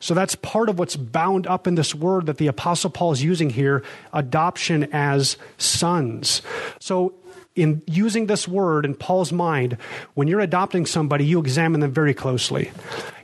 So 0.00 0.14
that's 0.14 0.34
part 0.34 0.68
of 0.68 0.78
what's 0.78 0.96
bound 0.96 1.46
up 1.46 1.66
in 1.66 1.74
this 1.74 1.94
word 1.94 2.26
that 2.26 2.38
the 2.38 2.46
Apostle 2.46 2.90
Paul 2.90 3.12
is 3.12 3.22
using 3.22 3.50
here 3.50 3.82
adoption 4.12 4.88
as 4.92 5.36
sons. 5.56 6.42
So, 6.78 7.14
in 7.58 7.82
using 7.86 8.26
this 8.26 8.46
word 8.46 8.84
in 8.84 8.94
Paul's 8.94 9.32
mind, 9.32 9.76
when 10.14 10.28
you're 10.28 10.40
adopting 10.40 10.86
somebody, 10.86 11.26
you 11.26 11.40
examine 11.40 11.80
them 11.80 11.90
very 11.92 12.14
closely. 12.14 12.70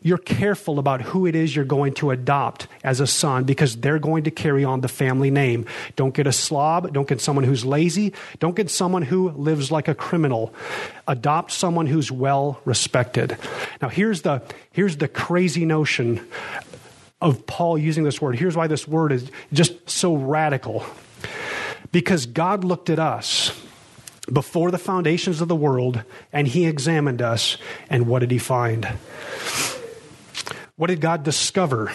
You're 0.03 0.19
careful 0.19 0.79
about 0.81 1.00
who 1.00 1.25
it 1.25 1.37
is 1.37 1.55
you're 1.55 1.64
going 1.64 1.95
to 1.95 2.11
adopt 2.11 2.67
as 2.83 2.99
a 3.00 3.07
son 3.07 3.45
because 3.45 3.76
they're 3.76 4.00
going 4.00 4.25
to 4.25 4.33
carry 4.33 4.64
on 4.64 4.81
the 4.81 4.88
family 4.88 5.31
name. 5.31 5.67
Don't 5.95 6.12
get 6.12 6.26
a 6.26 6.33
slob. 6.33 6.93
Don't 6.93 7.09
get 7.09 7.21
someone 7.21 7.45
who's 7.45 7.64
lazy. 7.64 8.12
Don't 8.41 8.57
get 8.57 8.71
someone 8.71 9.03
who 9.03 9.31
lives 9.31 9.71
like 9.71 9.87
a 9.87 9.95
criminal. 9.95 10.53
Adopt 11.07 11.53
someone 11.53 11.87
who's 11.87 12.11
well 12.11 12.61
respected. 12.64 13.38
Now, 13.81 13.88
here's 13.88 14.23
the, 14.23 14.43
here's 14.73 14.97
the 14.97 15.09
crazy 15.09 15.64
notion 15.64 16.26
of 17.21 17.47
Paul 17.47 17.79
using 17.79 18.03
this 18.03 18.21
word. 18.21 18.37
Here's 18.37 18.57
why 18.57 18.67
this 18.67 18.88
word 18.88 19.12
is 19.12 19.31
just 19.53 19.88
so 19.88 20.17
radical. 20.17 20.85
Because 21.93 22.26
God 22.26 22.64
looked 22.64 22.91
at 22.91 22.99
us 22.99 23.53
before 24.33 24.71
the 24.71 24.78
foundations 24.78 25.40
of 25.40 25.49
the 25.49 25.57
world 25.57 26.02
and 26.33 26.49
he 26.49 26.66
examined 26.66 27.21
us, 27.21 27.57
and 27.90 28.07
what 28.07 28.21
did 28.21 28.31
he 28.31 28.38
find? 28.38 28.87
What 30.76 30.88
did 30.88 31.00
God 31.00 31.23
discover? 31.23 31.93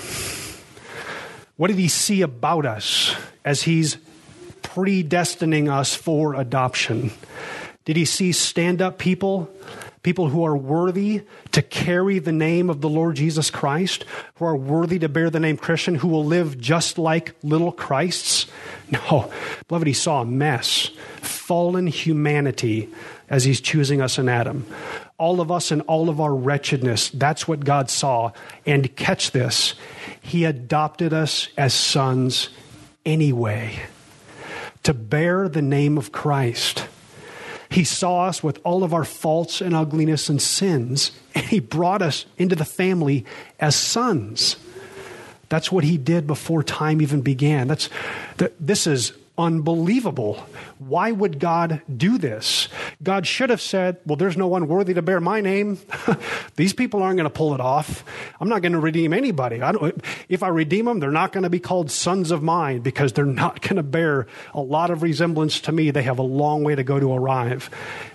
What 1.57 1.67
did 1.67 1.77
he 1.77 1.89
see 1.89 2.21
about 2.21 2.65
us 2.65 3.15
as 3.43 3.63
he's 3.63 3.97
predestining 4.61 5.71
us 5.71 5.95
for 5.95 6.35
adoption? 6.35 7.11
Did 7.83 7.97
he 7.97 8.05
see 8.05 8.31
stand 8.31 8.81
up 8.81 8.97
people 8.97 9.49
people 10.01 10.29
who 10.29 10.45
are 10.45 10.55
worthy 10.55 11.21
to 11.51 11.61
carry 11.61 12.19
the 12.19 12.31
name 12.31 12.69
of 12.69 12.81
the 12.81 12.89
Lord 12.89 13.15
Jesus 13.15 13.51
Christ, 13.51 14.05
who 14.35 14.45
are 14.45 14.55
worthy 14.55 14.99
to 14.99 15.09
bear 15.09 15.29
the 15.29 15.39
name 15.39 15.57
Christian, 15.57 15.95
who 15.95 16.07
will 16.07 16.25
live 16.25 16.57
just 16.59 16.97
like 16.97 17.35
little 17.43 17.71
Christs? 17.71 18.47
No, 19.11 19.31
beloved, 19.67 19.85
he 19.85 19.93
saw 19.93 20.21
a 20.21 20.25
mess, 20.25 20.89
fallen 21.21 21.85
humanity 21.85 22.89
as 23.29 23.43
he's 23.43 23.61
choosing 23.61 24.01
us 24.01 24.17
in 24.17 24.27
Adam. 24.27 24.65
All 25.19 25.41
of 25.41 25.51
us 25.51 25.69
and 25.69 25.83
all 25.83 26.09
of 26.09 26.19
our 26.19 26.33
wretchedness, 26.33 27.09
that's 27.11 27.47
what 27.47 27.63
God 27.63 27.91
saw. 27.91 28.31
And 28.65 28.95
catch 28.95 29.29
this, 29.29 29.75
he 30.21 30.45
adopted 30.45 31.13
us 31.13 31.49
as 31.55 31.73
sons 31.73 32.49
anyway 33.05 33.79
to 34.83 34.93
bear 34.93 35.47
the 35.47 35.61
name 35.61 35.97
of 35.97 36.11
Christ. 36.11 36.87
He 37.69 37.83
saw 37.83 38.25
us 38.25 38.41
with 38.41 38.59
all 38.63 38.83
of 38.83 38.93
our 38.93 39.03
faults 39.03 39.61
and 39.61 39.75
ugliness 39.75 40.29
and 40.29 40.41
sins, 40.41 41.11
and 41.35 41.45
He 41.45 41.59
brought 41.59 42.01
us 42.01 42.25
into 42.37 42.55
the 42.55 42.65
family 42.65 43.25
as 43.59 43.75
sons. 43.75 44.55
That's 45.49 45.71
what 45.71 45.83
He 45.83 45.97
did 45.97 46.27
before 46.27 46.63
time 46.63 47.01
even 47.01 47.21
began. 47.21 47.67
That's, 47.67 47.89
that, 48.37 48.53
this 48.59 48.87
is 48.87 49.13
unbelievable. 49.39 50.45
Why 50.79 51.11
would 51.11 51.39
God 51.39 51.81
do 51.95 52.17
this? 52.17 52.67
God 53.01 53.25
should 53.25 53.49
have 53.49 53.61
said, 53.61 53.97
Well, 54.05 54.17
there's 54.17 54.35
no 54.35 54.47
one 54.47 54.67
worthy 54.67 54.93
to 54.93 55.01
bear 55.01 55.21
my 55.21 55.39
name. 55.39 55.79
These 56.57 56.73
people 56.73 57.01
aren't 57.01 57.15
going 57.15 57.23
to 57.23 57.33
pull 57.33 57.53
it 57.53 57.61
off. 57.61 58.03
I'm 58.39 58.49
not 58.49 58.61
going 58.61 58.73
to 58.73 58.79
redeem 58.79 59.13
anybody. 59.13 59.63
I 59.63 59.73
if 60.27 60.43
I 60.43 60.49
redeem 60.49 60.85
them, 60.85 60.99
they're 60.99 61.09
not 61.09 61.31
going 61.31 61.43
to 61.43 61.49
be 61.49 61.59
called 61.59 61.89
sons 61.89 62.31
of 62.31 62.43
mine 62.43 62.81
because 62.81 63.13
they're 63.13 63.25
not 63.25 63.61
going 63.61 63.77
to 63.77 63.83
bear 63.83 64.27
a 64.53 64.61
lot 64.61 64.89
of 64.89 65.01
resemblance 65.01 65.61
to 65.61 65.71
me. 65.71 65.89
They 65.91 66.03
have 66.03 66.19
a 66.19 66.23
long 66.23 66.65
way 66.65 66.75
to 66.75 66.83
go 66.83 66.99
to 66.99 67.13
arrive. 67.13 67.69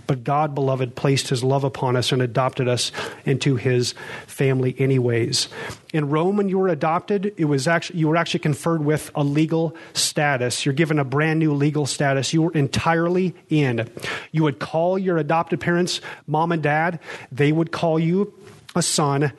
But 0.07 0.25
God, 0.25 0.55
beloved, 0.55 0.97
placed 0.97 1.29
his 1.29 1.43
love 1.43 1.65
upon 1.65 1.97
us 1.97 2.13
and 2.13 2.21
adopted 2.21 2.69
us 2.69 2.93
into 3.25 3.57
his 3.57 3.95
family 4.27 4.75
anyways. 4.79 5.49
In 5.93 6.11
Rome, 6.11 6.37
when 6.37 6.49
you 6.49 6.59
were 6.59 6.69
adopted, 6.69 7.33
it 7.37 7.47
was 7.47 7.67
actually 7.67 8.01
you 8.01 8.09
were 8.09 8.17
actually 8.17 8.41
conferred 8.41 8.85
with 8.85 9.11
a 9.15 9.25
legal 9.25 9.75
status. 9.93 10.67
You're 10.67 10.75
given 10.75 10.99
a 10.99 11.05
brand 11.05 11.39
new 11.39 11.55
legal 11.55 11.87
status. 11.87 12.33
You 12.33 12.43
were 12.43 12.53
entirely 12.53 13.35
in. 13.49 13.89
You 14.33 14.43
would 14.43 14.59
call 14.59 14.99
your 14.99 15.17
adopted 15.17 15.61
parents 15.61 16.01
mom 16.27 16.53
and 16.53 16.63
dad. 16.63 17.01
They 17.33 17.53
would 17.53 17.73
call 17.73 17.99
you 17.99 18.35
a 18.77 18.83
son, 18.83 19.33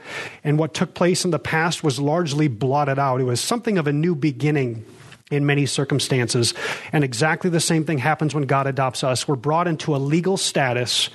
and 0.45 0.57
what 0.57 0.74
took 0.74 0.93
place 0.93 1.25
in 1.25 1.31
the 1.31 1.39
past 1.39 1.84
was 1.84 2.00
largely 2.00 2.48
blotted 2.48 2.98
out. 2.98 3.19
It 3.19 3.25
was 3.25 3.41
something 3.41 3.77
of 3.77 3.86
a 3.86 3.91
new 3.91 4.15
beginning 4.15 4.86
in 5.32 5.44
many 5.44 5.65
circumstances. 5.65 6.53
And 6.94 7.03
exactly 7.03 7.50
the 7.50 7.60
same 7.60 7.84
thing 7.84 7.98
happens 7.98 8.36
when 8.36 8.44
God 8.44 8.67
adopts 8.67 9.03
us. 9.03 9.27
We're 9.27 9.36
brought 9.36 9.67
into 9.67 9.96
a 9.96 9.98
legal 9.98 10.38
status. 10.38 11.10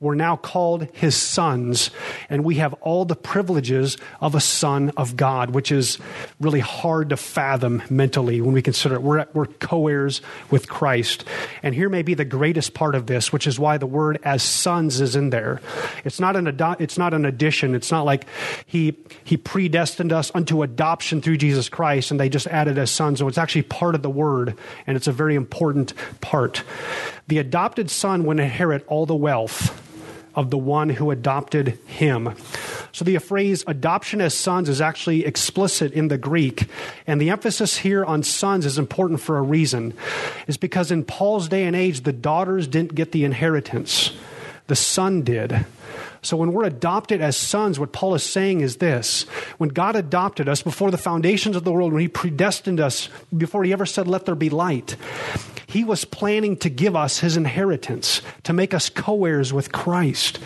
We're 0.00 0.16
now 0.16 0.34
called 0.34 0.88
his 0.94 1.14
sons, 1.14 1.90
and 2.28 2.42
we 2.44 2.56
have 2.56 2.72
all 2.80 3.04
the 3.04 3.14
privileges 3.14 3.98
of 4.20 4.34
a 4.34 4.40
son 4.40 4.90
of 4.96 5.16
God, 5.16 5.50
which 5.50 5.70
is 5.70 5.98
really 6.40 6.58
hard 6.58 7.10
to 7.10 7.16
fathom 7.16 7.84
mentally 7.88 8.40
when 8.40 8.52
we 8.52 8.62
consider 8.62 8.96
it. 8.96 9.02
We're, 9.02 9.26
we're 9.32 9.46
co 9.46 9.86
heirs 9.86 10.22
with 10.50 10.68
Christ. 10.68 11.24
And 11.62 11.72
here 11.72 11.88
may 11.88 12.02
be 12.02 12.14
the 12.14 12.24
greatest 12.24 12.74
part 12.74 12.96
of 12.96 13.06
this, 13.06 13.32
which 13.32 13.46
is 13.46 13.60
why 13.60 13.78
the 13.78 13.86
word 13.86 14.18
as 14.24 14.42
sons 14.42 15.00
is 15.00 15.14
in 15.14 15.30
there. 15.30 15.60
It's 16.04 16.18
not 16.18 16.34
an, 16.34 16.48
ado- 16.48 16.74
it's 16.80 16.98
not 16.98 17.14
an 17.14 17.24
addition. 17.24 17.76
It's 17.76 17.92
not 17.92 18.04
like 18.04 18.24
he, 18.66 18.96
he 19.22 19.36
predestined 19.36 20.12
us 20.12 20.32
unto 20.34 20.64
adoption 20.64 21.22
through 21.22 21.36
Jesus 21.36 21.68
Christ 21.68 22.10
and 22.10 22.18
they 22.18 22.28
just 22.28 22.48
added 22.48 22.76
as 22.76 22.90
sons. 22.90 23.20
So 23.20 23.28
it's 23.28 23.38
actually 23.38 23.51
actually 23.52 23.62
part 23.64 23.94
of 23.94 24.00
the 24.00 24.08
word, 24.08 24.56
and 24.86 24.96
it's 24.96 25.06
a 25.06 25.12
very 25.12 25.34
important 25.34 25.92
part. 26.22 26.62
The 27.28 27.36
adopted 27.36 27.90
son 27.90 28.24
would 28.24 28.40
inherit 28.40 28.82
all 28.86 29.04
the 29.04 29.14
wealth 29.14 29.78
of 30.34 30.48
the 30.48 30.56
one 30.56 30.88
who 30.88 31.10
adopted 31.10 31.78
him. 31.86 32.34
So 32.92 33.04
the 33.04 33.18
phrase 33.18 33.62
adoption 33.66 34.22
as 34.22 34.32
sons 34.32 34.70
is 34.70 34.80
actually 34.80 35.26
explicit 35.26 35.92
in 35.92 36.08
the 36.08 36.16
Greek. 36.16 36.66
And 37.06 37.20
the 37.20 37.28
emphasis 37.28 37.76
here 37.76 38.02
on 38.02 38.22
sons 38.22 38.64
is 38.64 38.78
important 38.78 39.20
for 39.20 39.36
a 39.36 39.42
reason. 39.42 39.92
Is 40.46 40.56
because 40.56 40.90
in 40.90 41.04
Paul's 41.04 41.46
day 41.46 41.64
and 41.64 41.76
age, 41.76 42.04
the 42.04 42.12
daughters 42.14 42.66
didn't 42.66 42.94
get 42.94 43.12
the 43.12 43.24
inheritance, 43.24 44.12
the 44.66 44.76
son 44.76 45.20
did. 45.20 45.66
So 46.22 46.36
when 46.36 46.52
we're 46.52 46.64
adopted 46.64 47.20
as 47.20 47.36
sons, 47.36 47.80
what 47.80 47.92
Paul 47.92 48.14
is 48.14 48.22
saying 48.22 48.60
is 48.60 48.76
this 48.76 49.24
when 49.58 49.70
God 49.70 49.96
adopted 49.96 50.48
us 50.48 50.62
before 50.62 50.92
the 50.92 50.98
foundations 50.98 51.56
of 51.56 51.64
the 51.64 51.72
world, 51.72 51.92
when 51.92 52.00
he 52.00 52.08
predestined 52.08 52.78
us, 52.78 53.08
before 53.36 53.64
he 53.64 53.72
ever 53.72 53.84
said, 53.84 54.06
Let 54.06 54.24
there 54.24 54.36
be 54.36 54.48
light, 54.48 54.96
he 55.66 55.82
was 55.82 56.04
planning 56.04 56.56
to 56.58 56.70
give 56.70 56.94
us 56.94 57.18
his 57.18 57.36
inheritance, 57.36 58.22
to 58.44 58.52
make 58.52 58.72
us 58.72 58.88
co 58.88 59.24
heirs 59.24 59.52
with 59.52 59.72
Christ. 59.72 60.38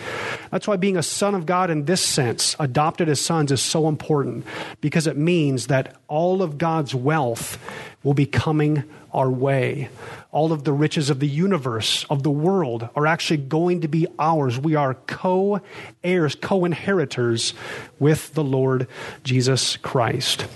That's 0.51 0.67
why 0.67 0.77
being 0.77 0.97
a 0.97 1.03
son 1.03 1.35
of 1.35 1.45
God 1.45 1.69
in 1.69 1.85
this 1.85 2.01
sense, 2.01 2.57
adopted 2.59 3.11
as 3.11 3.21
sons, 3.21 3.53
is 3.53 3.61
so 3.61 3.87
important 3.87 4.47
because 4.81 5.07
it 5.07 5.19
means 5.19 5.67
that 5.67 5.97
all 6.09 6.43
of 6.43 6.57
God's 6.57 6.95
wealth 6.95 7.59
will 8.03 8.15
be 8.15 8.25
coming 8.25 8.85
our 9.17 9.31
way. 9.31 9.89
All 10.31 10.53
of 10.53 10.65
the 10.65 10.73
riches 10.73 11.09
of 11.09 11.19
the 11.19 11.27
universe, 11.27 12.05
of 12.11 12.23
the 12.23 12.31
world, 12.31 12.89
are 12.95 13.07
actually 13.07 13.39
going 13.39 13.81
to 13.81 13.89
be 13.89 14.07
ours. 14.19 14.59
We 14.59 14.75
are 14.75 14.95
co 14.95 15.63
heirs, 16.05 16.35
co 16.35 16.65
inheritors 16.65 17.55
with 17.99 18.35
the 18.35 18.45
Lord 18.45 18.87
Jesus 19.25 19.79
Christ. 19.79 20.47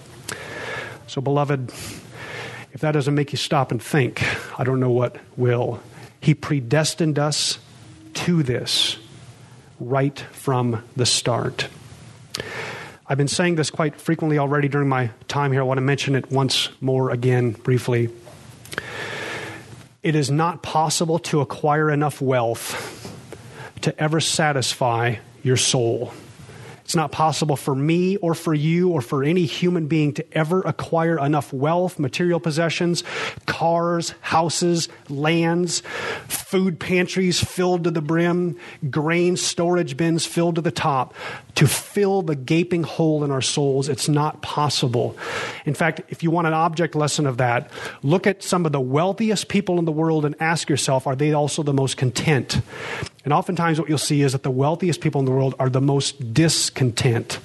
So, 1.06 1.20
beloved, 1.20 1.70
if 2.72 2.80
that 2.80 2.92
doesn't 2.92 3.14
make 3.14 3.32
you 3.32 3.38
stop 3.38 3.72
and 3.72 3.82
think, 3.82 4.22
I 4.60 4.64
don't 4.64 4.78
know 4.78 4.90
what 4.90 5.16
will. 5.36 5.82
He 6.20 6.34
predestined 6.34 7.18
us 7.18 7.58
to 8.14 8.42
this 8.42 8.98
right 9.80 10.20
from 10.32 10.84
the 10.94 11.06
start. 11.06 11.68
I've 13.08 13.18
been 13.18 13.28
saying 13.28 13.56
this 13.56 13.70
quite 13.70 13.96
frequently 13.96 14.38
already 14.38 14.68
during 14.68 14.88
my 14.88 15.10
time 15.26 15.50
here. 15.50 15.62
I 15.62 15.64
want 15.64 15.78
to 15.78 15.82
mention 15.82 16.14
it 16.14 16.30
once 16.30 16.68
more 16.80 17.10
again 17.10 17.52
briefly. 17.52 18.10
It 20.02 20.14
is 20.14 20.30
not 20.30 20.62
possible 20.62 21.18
to 21.20 21.40
acquire 21.40 21.90
enough 21.90 22.20
wealth 22.22 22.96
to 23.82 23.98
ever 24.00 24.20
satisfy 24.20 25.16
your 25.42 25.56
soul. 25.56 26.12
It's 26.90 26.96
not 26.96 27.12
possible 27.12 27.54
for 27.54 27.72
me 27.72 28.16
or 28.16 28.34
for 28.34 28.52
you 28.52 28.88
or 28.88 29.00
for 29.00 29.22
any 29.22 29.44
human 29.44 29.86
being 29.86 30.12
to 30.14 30.26
ever 30.36 30.60
acquire 30.62 31.24
enough 31.24 31.52
wealth, 31.52 32.00
material 32.00 32.40
possessions, 32.40 33.04
cars, 33.46 34.12
houses, 34.22 34.88
lands, 35.08 35.84
food 36.26 36.80
pantries 36.80 37.38
filled 37.38 37.84
to 37.84 37.92
the 37.92 38.02
brim, 38.02 38.56
grain 38.90 39.36
storage 39.36 39.96
bins 39.96 40.26
filled 40.26 40.56
to 40.56 40.60
the 40.60 40.72
top 40.72 41.14
to 41.54 41.68
fill 41.68 42.22
the 42.22 42.34
gaping 42.34 42.82
hole 42.82 43.22
in 43.22 43.30
our 43.30 43.40
souls. 43.40 43.88
It's 43.88 44.08
not 44.08 44.42
possible. 44.42 45.16
In 45.66 45.74
fact, 45.74 46.00
if 46.08 46.24
you 46.24 46.32
want 46.32 46.48
an 46.48 46.54
object 46.54 46.96
lesson 46.96 47.24
of 47.24 47.36
that, 47.36 47.70
look 48.02 48.26
at 48.26 48.42
some 48.42 48.66
of 48.66 48.72
the 48.72 48.80
wealthiest 48.80 49.46
people 49.46 49.78
in 49.78 49.84
the 49.84 49.92
world 49.92 50.24
and 50.24 50.34
ask 50.40 50.68
yourself, 50.68 51.06
are 51.06 51.14
they 51.14 51.32
also 51.34 51.62
the 51.62 51.72
most 51.72 51.96
content? 51.96 52.60
And 53.24 53.32
oftentimes, 53.32 53.78
what 53.78 53.88
you'll 53.88 53.98
see 53.98 54.22
is 54.22 54.32
that 54.32 54.42
the 54.42 54.50
wealthiest 54.50 55.00
people 55.00 55.18
in 55.18 55.26
the 55.26 55.30
world 55.32 55.54
are 55.58 55.68
the 55.68 55.80
most 55.80 56.32
discontent 56.32 57.38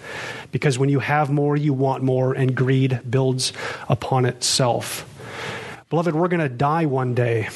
because 0.51 0.79
when 0.79 0.88
you 0.88 1.00
have 1.00 1.29
more, 1.29 1.58
you 1.58 1.74
want 1.74 2.01
more, 2.01 2.34
and 2.34 2.55
greed 2.55 3.01
builds 3.10 3.51
upon 3.89 4.25
itself. 4.25 5.05
Beloved, 5.89 6.15
we're 6.15 6.29
going 6.29 6.39
to 6.39 6.50
die 6.50 6.86
one 6.86 7.13
day. 7.13 7.50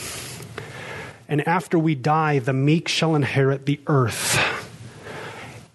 And 1.29 1.47
after 1.47 1.79
we 1.79 1.95
die, 1.95 2.39
the 2.39 2.53
meek 2.53 2.87
shall 2.87 3.15
inherit 3.15 3.65
the 3.65 3.79
earth 3.87 4.58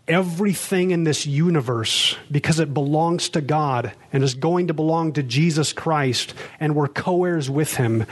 everything 0.07 0.91
in 0.91 1.05
this 1.05 1.27
universe 1.27 2.17
because 2.31 2.61
it 2.61 2.75
belongs 2.75 3.31
to 3.31 3.41
God 3.41 3.93
and 4.13 4.23
is 4.23 4.35
going 4.35 4.69
to 4.69 4.75
belong 4.75 5.13
to 5.15 5.23
Jesus 5.23 5.73
Christ, 5.73 6.35
and 6.61 6.75
we're 6.75 6.89
co 6.89 7.25
heirs 7.25 7.49
with 7.49 7.77
Him, 7.77 8.07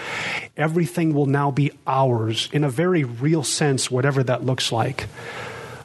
everything 0.56 1.14
will 1.14 1.26
now 1.26 1.50
be 1.50 1.72
ours 1.86 2.48
in 2.52 2.64
a 2.64 2.70
very 2.70 3.04
real 3.04 3.44
sense, 3.44 3.90
whatever 3.90 4.22
that 4.22 4.44
looks 4.44 4.72
like. 4.72 5.06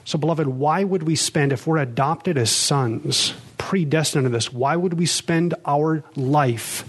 So, 0.06 0.18
beloved, 0.18 0.48
why 0.48 0.84
would 0.84 1.04
we 1.04 1.16
spend, 1.16 1.52
if 1.52 1.68
we're 1.68 1.80
adopted 1.80 2.38
as 2.38 2.50
sons, 2.50 3.34
predestined 3.58 4.24
to 4.24 4.30
this, 4.30 4.54
why 4.54 4.76
would 4.76 4.94
we 4.94 5.06
spend 5.06 5.54
our 5.66 6.04
life? 6.16 6.86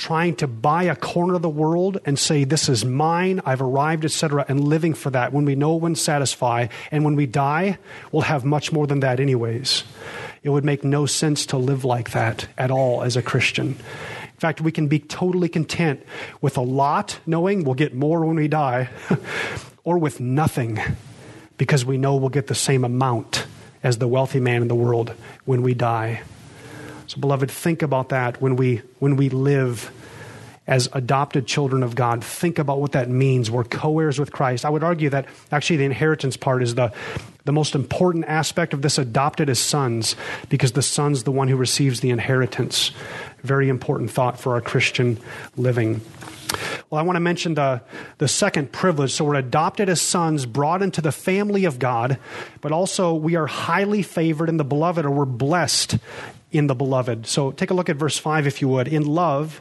Trying 0.00 0.34
to 0.34 0.46
buy 0.46 0.84
a 0.84 0.96
corner 0.96 1.34
of 1.34 1.42
the 1.42 1.48
world 1.48 1.98
and 2.06 2.18
say, 2.18 2.42
This 2.42 2.68
is 2.68 2.84
mine, 2.84 3.40
I've 3.44 3.60
arrived, 3.60 4.04
etc., 4.04 4.46
and 4.48 4.64
living 4.64 4.94
for 4.94 5.10
that 5.10 5.32
when 5.32 5.44
we 5.44 5.54
know 5.54 5.76
when 5.76 5.94
satisfy. 5.94 6.68
And 6.90 7.04
when 7.04 7.16
we 7.16 7.26
die, 7.26 7.78
we'll 8.10 8.22
have 8.22 8.44
much 8.44 8.72
more 8.72 8.86
than 8.86 9.00
that, 9.00 9.20
anyways. 9.20 9.84
It 10.42 10.48
would 10.48 10.64
make 10.64 10.82
no 10.82 11.04
sense 11.04 11.44
to 11.46 11.58
live 11.58 11.84
like 11.84 12.12
that 12.12 12.48
at 12.56 12.70
all 12.70 13.02
as 13.02 13.14
a 13.14 13.22
Christian. 13.22 13.68
In 13.68 14.38
fact, 14.38 14.62
we 14.62 14.72
can 14.72 14.88
be 14.88 14.98
totally 14.98 15.50
content 15.50 16.02
with 16.40 16.56
a 16.56 16.62
lot, 16.62 17.20
knowing 17.26 17.62
we'll 17.62 17.74
get 17.74 17.94
more 17.94 18.24
when 18.24 18.36
we 18.36 18.48
die, 18.48 18.88
or 19.84 19.98
with 19.98 20.18
nothing, 20.18 20.80
because 21.58 21.84
we 21.84 21.98
know 21.98 22.16
we'll 22.16 22.30
get 22.30 22.46
the 22.46 22.54
same 22.54 22.84
amount 22.84 23.46
as 23.82 23.98
the 23.98 24.08
wealthy 24.08 24.40
man 24.40 24.62
in 24.62 24.68
the 24.68 24.74
world 24.74 25.12
when 25.44 25.60
we 25.60 25.74
die. 25.74 26.22
So, 27.10 27.18
beloved, 27.18 27.50
think 27.50 27.82
about 27.82 28.10
that 28.10 28.40
when 28.40 28.54
we, 28.54 28.82
when 29.00 29.16
we 29.16 29.30
live 29.30 29.90
as 30.68 30.88
adopted 30.92 31.44
children 31.44 31.82
of 31.82 31.96
God. 31.96 32.22
Think 32.22 32.60
about 32.60 32.80
what 32.80 32.92
that 32.92 33.08
means. 33.08 33.50
We're 33.50 33.64
co 33.64 33.98
heirs 33.98 34.20
with 34.20 34.30
Christ. 34.30 34.64
I 34.64 34.70
would 34.70 34.84
argue 34.84 35.10
that 35.10 35.26
actually 35.50 35.78
the 35.78 35.86
inheritance 35.86 36.36
part 36.36 36.62
is 36.62 36.76
the, 36.76 36.92
the 37.46 37.52
most 37.52 37.74
important 37.74 38.26
aspect 38.26 38.72
of 38.74 38.82
this 38.82 38.96
adopted 38.96 39.50
as 39.50 39.58
sons 39.58 40.14
because 40.50 40.70
the 40.70 40.82
son's 40.82 41.24
the 41.24 41.32
one 41.32 41.48
who 41.48 41.56
receives 41.56 41.98
the 41.98 42.10
inheritance. 42.10 42.92
Very 43.42 43.68
important 43.68 44.12
thought 44.12 44.38
for 44.38 44.54
our 44.54 44.60
Christian 44.60 45.18
living. 45.56 46.02
Well, 46.90 47.00
I 47.00 47.02
want 47.02 47.16
to 47.16 47.20
mention 47.20 47.54
the, 47.54 47.82
the 48.18 48.28
second 48.28 48.70
privilege. 48.70 49.14
So 49.14 49.24
we're 49.24 49.34
adopted 49.34 49.88
as 49.88 50.00
sons, 50.00 50.46
brought 50.46 50.80
into 50.80 51.00
the 51.00 51.10
family 51.10 51.64
of 51.64 51.80
God, 51.80 52.20
but 52.60 52.70
also 52.70 53.14
we 53.14 53.34
are 53.34 53.48
highly 53.48 54.02
favored 54.02 54.48
in 54.48 54.58
the 54.58 54.64
beloved, 54.64 55.04
or 55.04 55.10
we're 55.10 55.24
blessed 55.24 55.98
in 56.52 56.66
the 56.66 56.74
beloved. 56.74 57.26
So 57.26 57.52
take 57.52 57.70
a 57.70 57.74
look 57.74 57.88
at 57.88 57.96
verse 57.96 58.18
5, 58.18 58.46
if 58.46 58.60
you 58.60 58.68
would. 58.68 58.88
In 58.88 59.06
love, 59.06 59.60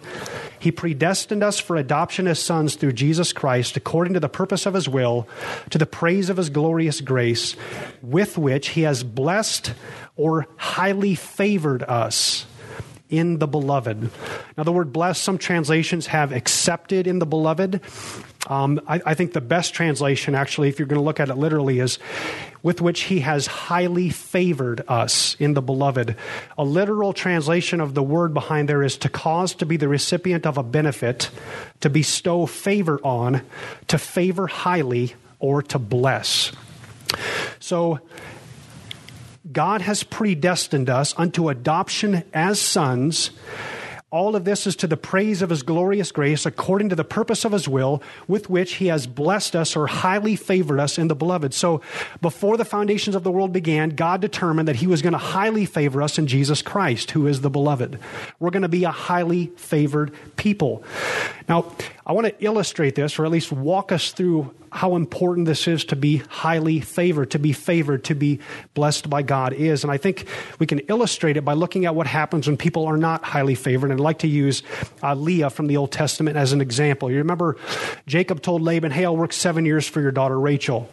he 0.60 0.72
predestined 0.72 1.44
us 1.44 1.60
for 1.60 1.76
adoption 1.76 2.28
as 2.28 2.40
sons 2.40 2.76
through 2.76 2.94
Jesus 2.94 3.32
Christ, 3.32 3.78
according 3.78 4.14
to 4.14 4.20
the 4.20 4.30
purpose 4.30 4.66
of 4.66 4.74
his 4.74 4.90
will, 4.90 5.28
to 5.70 5.78
the 5.78 5.86
praise 5.86 6.30
of 6.30 6.38
his 6.38 6.50
glorious 6.50 7.02
grace, 7.02 7.56
with 8.02 8.38
which 8.38 8.70
he 8.70 8.82
has 8.82 9.04
blessed 9.04 9.74
or 10.16 10.48
highly 10.58 11.16
favored 11.16 11.84
us 11.84 12.46
in 13.10 13.40
the 13.40 13.48
beloved. 13.48 14.10
Now, 14.58 14.64
the 14.64 14.72
word 14.72 14.94
blessed, 14.94 15.24
some 15.24 15.38
translations 15.38 16.08
have 16.08 16.32
accepted 16.32 17.08
in 17.08 17.20
the 17.20 17.26
beloved. 17.26 17.82
Um, 18.48 18.80
I, 18.88 19.02
I, 19.06 19.14
think 19.16 19.34
the 19.34 19.42
best 19.42 19.74
translation, 19.74 20.36
actually, 20.36 20.70
if 20.70 20.80
you're 20.80 20.88
going 20.88 21.00
to 21.00 21.04
look 21.04 21.20
at 21.20 21.30
it 21.30 21.36
literally, 21.36 21.80
is 21.80 22.00
with 22.64 22.82
which 22.82 23.02
he 23.02 23.20
has 23.20 23.48
highly 23.48 24.10
favored 24.10 24.84
us 24.88 25.36
in 25.40 25.54
the 25.54 25.62
beloved. 25.62 26.16
A 26.58 26.64
literal 26.64 27.14
translation 27.14 27.82
of 27.82 27.94
the 27.94 28.04
word 28.04 28.34
behind 28.34 28.70
there 28.70 28.84
is 28.84 28.98
to 29.00 29.10
cause 29.10 29.54
to 29.56 29.66
be 29.66 29.78
the 29.78 29.88
recipient 29.88 30.46
of 30.46 30.58
a 30.58 30.64
benefit, 30.64 31.30
to 31.82 31.90
bestow 31.90 32.46
favor 32.46 33.00
on, 33.04 33.42
to 33.88 33.98
favor 33.98 34.48
highly, 34.48 35.16
or 35.40 35.62
to 35.64 35.80
bless. 35.80 36.52
So, 37.60 38.00
God 39.52 39.82
has 39.82 40.04
predestined 40.04 40.90
us 40.90 41.14
unto 41.18 41.50
adoption 41.50 42.24
as 42.34 42.60
sons 42.60 43.32
all 44.12 44.36
of 44.36 44.44
this 44.44 44.66
is 44.66 44.76
to 44.78 44.88
the 44.88 44.98
praise 44.98 45.44
of 45.44 45.52
his 45.52 45.62
glorious 45.62 46.12
grace, 46.12 46.48
according 46.48 46.90
to 46.90 46.96
the 46.96 47.04
purpose 47.04 47.46
of 47.46 47.52
his 47.52 47.68
will, 47.68 48.02
with 48.28 48.50
which 48.50 48.76
he 48.76 48.88
has 48.88 49.06
blessed 49.06 49.56
us 49.56 49.76
or 49.76 49.86
highly 49.86 50.36
favored 50.36 50.80
us 50.80 50.98
in 50.98 51.10
the 51.10 51.16
beloved. 51.16 51.54
So, 51.54 51.82
before 52.20 52.58
the 52.58 52.66
foundations 52.66 53.16
of 53.16 53.24
the 53.24 53.32
world 53.32 53.54
began, 53.54 53.92
God 53.92 54.20
determined 54.20 54.68
that 54.68 54.78
he 54.78 54.88
was 54.88 55.04
going 55.04 55.14
to 55.14 55.20
highly 55.20 55.66
favor 55.66 56.02
us 56.02 56.18
in 56.18 56.26
Jesus 56.26 56.64
Christ, 56.64 57.12
who 57.12 57.28
is 57.28 57.42
the 57.42 57.52
beloved. 57.52 58.00
We're 58.40 58.50
going 58.50 58.64
to 58.64 58.68
be 58.68 58.84
a 58.84 58.92
highly 58.92 59.52
favored 59.58 60.12
people. 60.38 60.84
Now, 61.50 61.74
I 62.06 62.14
want 62.14 62.28
to 62.28 62.46
illustrate 62.46 62.94
this, 62.94 63.18
or 63.18 63.26
at 63.26 63.32
least 63.32 63.52
walk 63.52 63.92
us 63.92 64.12
through 64.12 64.54
how 64.72 64.96
important 64.96 65.48
this 65.48 65.68
is 65.68 65.84
to 65.86 65.96
be 65.96 66.18
highly 66.18 66.80
favored, 66.80 67.32
to 67.32 67.40
be 67.40 67.54
favored, 67.54 68.04
to 68.04 68.14
be 68.14 68.40
blessed 68.76 69.10
by 69.10 69.24
God 69.24 69.54
is. 69.54 69.84
And 69.84 69.92
I 69.92 69.98
think 69.98 70.28
we 70.60 70.68
can 70.68 70.78
illustrate 70.82 71.38
it 71.38 71.42
by 71.44 71.54
looking 71.54 71.86
at 71.86 71.96
what 71.96 72.06
happens 72.06 72.46
when 72.46 72.56
people 72.56 72.86
are 72.86 72.98
not 72.98 73.24
highly 73.24 73.56
favored. 73.56 73.90
And 73.90 74.00
I'd 74.00 74.04
like 74.04 74.20
to 74.20 74.28
use 74.28 74.62
uh, 75.02 75.16
Leah 75.16 75.50
from 75.50 75.66
the 75.66 75.78
Old 75.78 75.92
Testament 75.92 76.38
as 76.38 76.54
an 76.54 76.62
example. 76.62 77.10
You 77.10 77.18
remember 77.18 77.58
Jacob 78.06 78.44
told 78.44 78.62
Laban, 78.62 78.92
Hey, 78.92 79.06
I'll 79.06 79.18
work 79.18 79.34
seven 79.34 79.66
years 79.66 79.88
for 79.88 80.02
your 80.02 80.12
daughter 80.12 80.40
Rachel. 80.40 80.88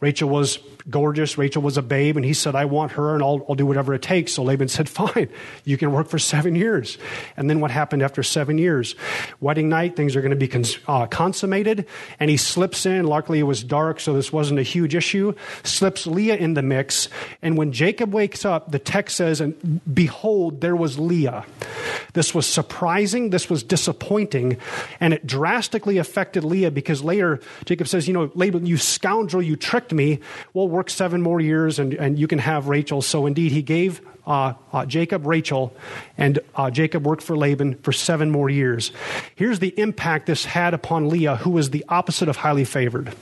Rachel 0.00 0.28
was 0.28 0.58
gorgeous. 0.88 1.38
Rachel 1.38 1.62
was 1.62 1.76
a 1.76 1.82
babe, 1.82 2.16
and 2.16 2.24
he 2.24 2.34
said, 2.34 2.54
I 2.54 2.64
want 2.64 2.92
her, 2.92 3.14
and 3.14 3.22
I'll, 3.22 3.44
I'll 3.48 3.54
do 3.54 3.66
whatever 3.66 3.94
it 3.94 4.02
takes. 4.02 4.32
So 4.32 4.42
Laban 4.42 4.68
said, 4.68 4.88
Fine, 4.88 5.28
you 5.64 5.76
can 5.76 5.92
work 5.92 6.08
for 6.08 6.18
seven 6.18 6.54
years. 6.54 6.98
And 7.36 7.48
then 7.48 7.60
what 7.60 7.70
happened 7.70 8.02
after 8.02 8.22
seven 8.22 8.58
years? 8.58 8.94
Wedding 9.40 9.68
night, 9.68 9.96
things 9.96 10.16
are 10.16 10.20
going 10.20 10.30
to 10.30 10.36
be 10.36 10.48
cons- 10.48 10.78
uh, 10.86 11.06
consummated, 11.06 11.86
and 12.18 12.30
he 12.30 12.36
slips 12.36 12.86
in. 12.86 13.06
Luckily, 13.06 13.38
it 13.38 13.44
was 13.44 13.62
dark, 13.62 14.00
so 14.00 14.12
this 14.12 14.32
wasn't 14.32 14.60
a 14.60 14.64
huge 14.64 14.94
issue. 14.94 15.34
Slips 15.62 16.06
Leah 16.06 16.36
in 16.36 16.54
the 16.54 16.62
mix, 16.62 17.08
and 17.40 17.56
when 17.56 17.72
Jacob 17.72 18.12
wakes 18.12 18.44
up, 18.44 18.70
the 18.70 18.78
text 18.78 19.16
says, 19.16 19.40
And 19.40 19.80
behold, 19.92 20.60
there 20.60 20.76
was 20.76 20.98
Leah. 20.98 21.44
This 22.14 22.34
was 22.34 22.46
surprising, 22.46 23.30
this 23.30 23.48
was 23.48 23.62
disappointing, 23.62 24.58
and 25.00 25.14
it 25.14 25.26
drastically 25.26 25.98
affected 25.98 26.44
Leah 26.44 26.70
because 26.70 27.02
later 27.02 27.40
Jacob 27.64 27.88
says, 27.88 28.06
You 28.06 28.14
know, 28.14 28.30
Laban, 28.34 28.66
you 28.66 28.76
scoundrel, 28.76 29.42
you 29.42 29.56
tricked 29.56 29.92
me. 29.92 30.20
We'll 30.52 30.68
work 30.72 30.90
seven 30.90 31.22
more 31.22 31.40
years 31.40 31.78
and, 31.78 31.94
and 31.94 32.18
you 32.18 32.26
can 32.26 32.40
have 32.40 32.68
Rachel. 32.68 33.02
So 33.02 33.26
indeed, 33.26 33.52
he 33.52 33.62
gave 33.62 34.00
uh, 34.26 34.54
uh, 34.72 34.86
Jacob 34.86 35.26
Rachel, 35.26 35.74
and 36.16 36.38
uh, 36.54 36.70
Jacob 36.70 37.04
worked 37.04 37.22
for 37.22 37.36
Laban 37.36 37.74
for 37.82 37.92
seven 37.92 38.30
more 38.30 38.48
years. 38.48 38.92
Here's 39.34 39.58
the 39.58 39.76
impact 39.78 40.26
this 40.26 40.44
had 40.44 40.74
upon 40.74 41.08
Leah, 41.08 41.36
who 41.36 41.50
was 41.50 41.70
the 41.70 41.84
opposite 41.88 42.28
of 42.28 42.36
highly 42.36 42.64
favored. 42.64 43.14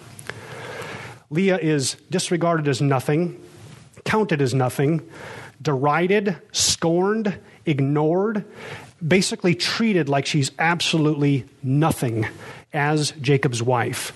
Leah 1.31 1.59
is 1.59 1.97
disregarded 2.11 2.69
as 2.69 2.83
nothing, 2.83 3.43
counted 4.05 4.43
as 4.43 4.53
nothing, 4.53 5.09
derided, 5.63 6.37
scorned, 6.53 7.39
ignored, 7.65 8.45
basically 9.07 9.55
treated 9.55 10.09
like 10.09 10.27
she's 10.27 10.51
absolutely 10.59 11.47
nothing 11.63 12.27
as 12.73 13.13
Jacob's 13.13 13.63
wife. 13.63 14.13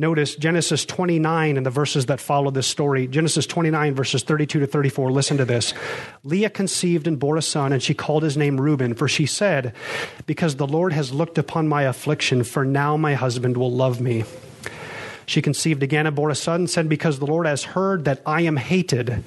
Notice 0.00 0.36
Genesis 0.36 0.84
29 0.84 1.56
and 1.56 1.66
the 1.66 1.70
verses 1.70 2.06
that 2.06 2.20
follow 2.20 2.52
this 2.52 2.68
story. 2.68 3.08
Genesis 3.08 3.48
29, 3.48 3.96
verses 3.96 4.22
32 4.22 4.60
to 4.60 4.66
34. 4.68 5.10
Listen 5.10 5.36
to 5.38 5.44
this. 5.44 5.74
Leah 6.22 6.50
conceived 6.50 7.08
and 7.08 7.18
bore 7.18 7.36
a 7.36 7.42
son, 7.42 7.72
and 7.72 7.82
she 7.82 7.94
called 7.94 8.22
his 8.22 8.36
name 8.36 8.60
Reuben, 8.60 8.94
for 8.94 9.08
she 9.08 9.26
said, 9.26 9.74
Because 10.24 10.54
the 10.54 10.68
Lord 10.68 10.92
has 10.92 11.12
looked 11.12 11.36
upon 11.36 11.66
my 11.66 11.82
affliction, 11.82 12.44
for 12.44 12.64
now 12.64 12.96
my 12.96 13.14
husband 13.14 13.56
will 13.56 13.72
love 13.72 14.00
me. 14.00 14.22
She 15.26 15.42
conceived 15.42 15.82
again 15.82 16.06
and 16.06 16.14
bore 16.14 16.30
a 16.30 16.36
son, 16.36 16.60
and 16.60 16.70
said, 16.70 16.88
Because 16.88 17.18
the 17.18 17.26
Lord 17.26 17.46
has 17.46 17.64
heard 17.64 18.04
that 18.04 18.22
I 18.24 18.42
am 18.42 18.56
hated 18.56 19.24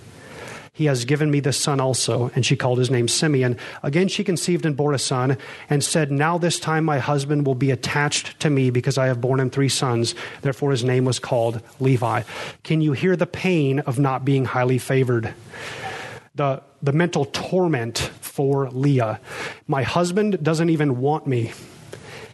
he 0.73 0.85
has 0.85 1.03
given 1.03 1.29
me 1.29 1.41
this 1.41 1.57
son 1.57 1.81
also. 1.81 2.31
And 2.33 2.45
she 2.45 2.55
called 2.55 2.79
his 2.79 2.89
name 2.89 3.07
Simeon. 3.07 3.57
Again, 3.83 4.07
she 4.07 4.23
conceived 4.23 4.65
and 4.65 4.75
bore 4.75 4.93
a 4.93 4.99
son 4.99 5.37
and 5.69 5.83
said, 5.83 6.11
Now 6.11 6.37
this 6.37 6.59
time 6.59 6.85
my 6.85 6.99
husband 6.99 7.45
will 7.45 7.55
be 7.55 7.71
attached 7.71 8.39
to 8.39 8.49
me 8.49 8.69
because 8.69 8.97
I 8.97 9.07
have 9.07 9.19
borne 9.19 9.39
him 9.39 9.49
three 9.49 9.69
sons. 9.69 10.15
Therefore 10.41 10.71
his 10.71 10.83
name 10.83 11.03
was 11.03 11.19
called 11.19 11.61
Levi. 11.79 12.23
Can 12.63 12.81
you 12.81 12.93
hear 12.93 13.15
the 13.15 13.27
pain 13.27 13.79
of 13.81 13.99
not 13.99 14.23
being 14.23 14.45
highly 14.45 14.77
favored? 14.77 15.33
The, 16.35 16.63
the 16.81 16.93
mental 16.93 17.25
torment 17.25 17.99
for 18.21 18.69
Leah. 18.69 19.19
My 19.67 19.83
husband 19.83 20.41
doesn't 20.41 20.69
even 20.69 21.01
want 21.01 21.27
me. 21.27 21.51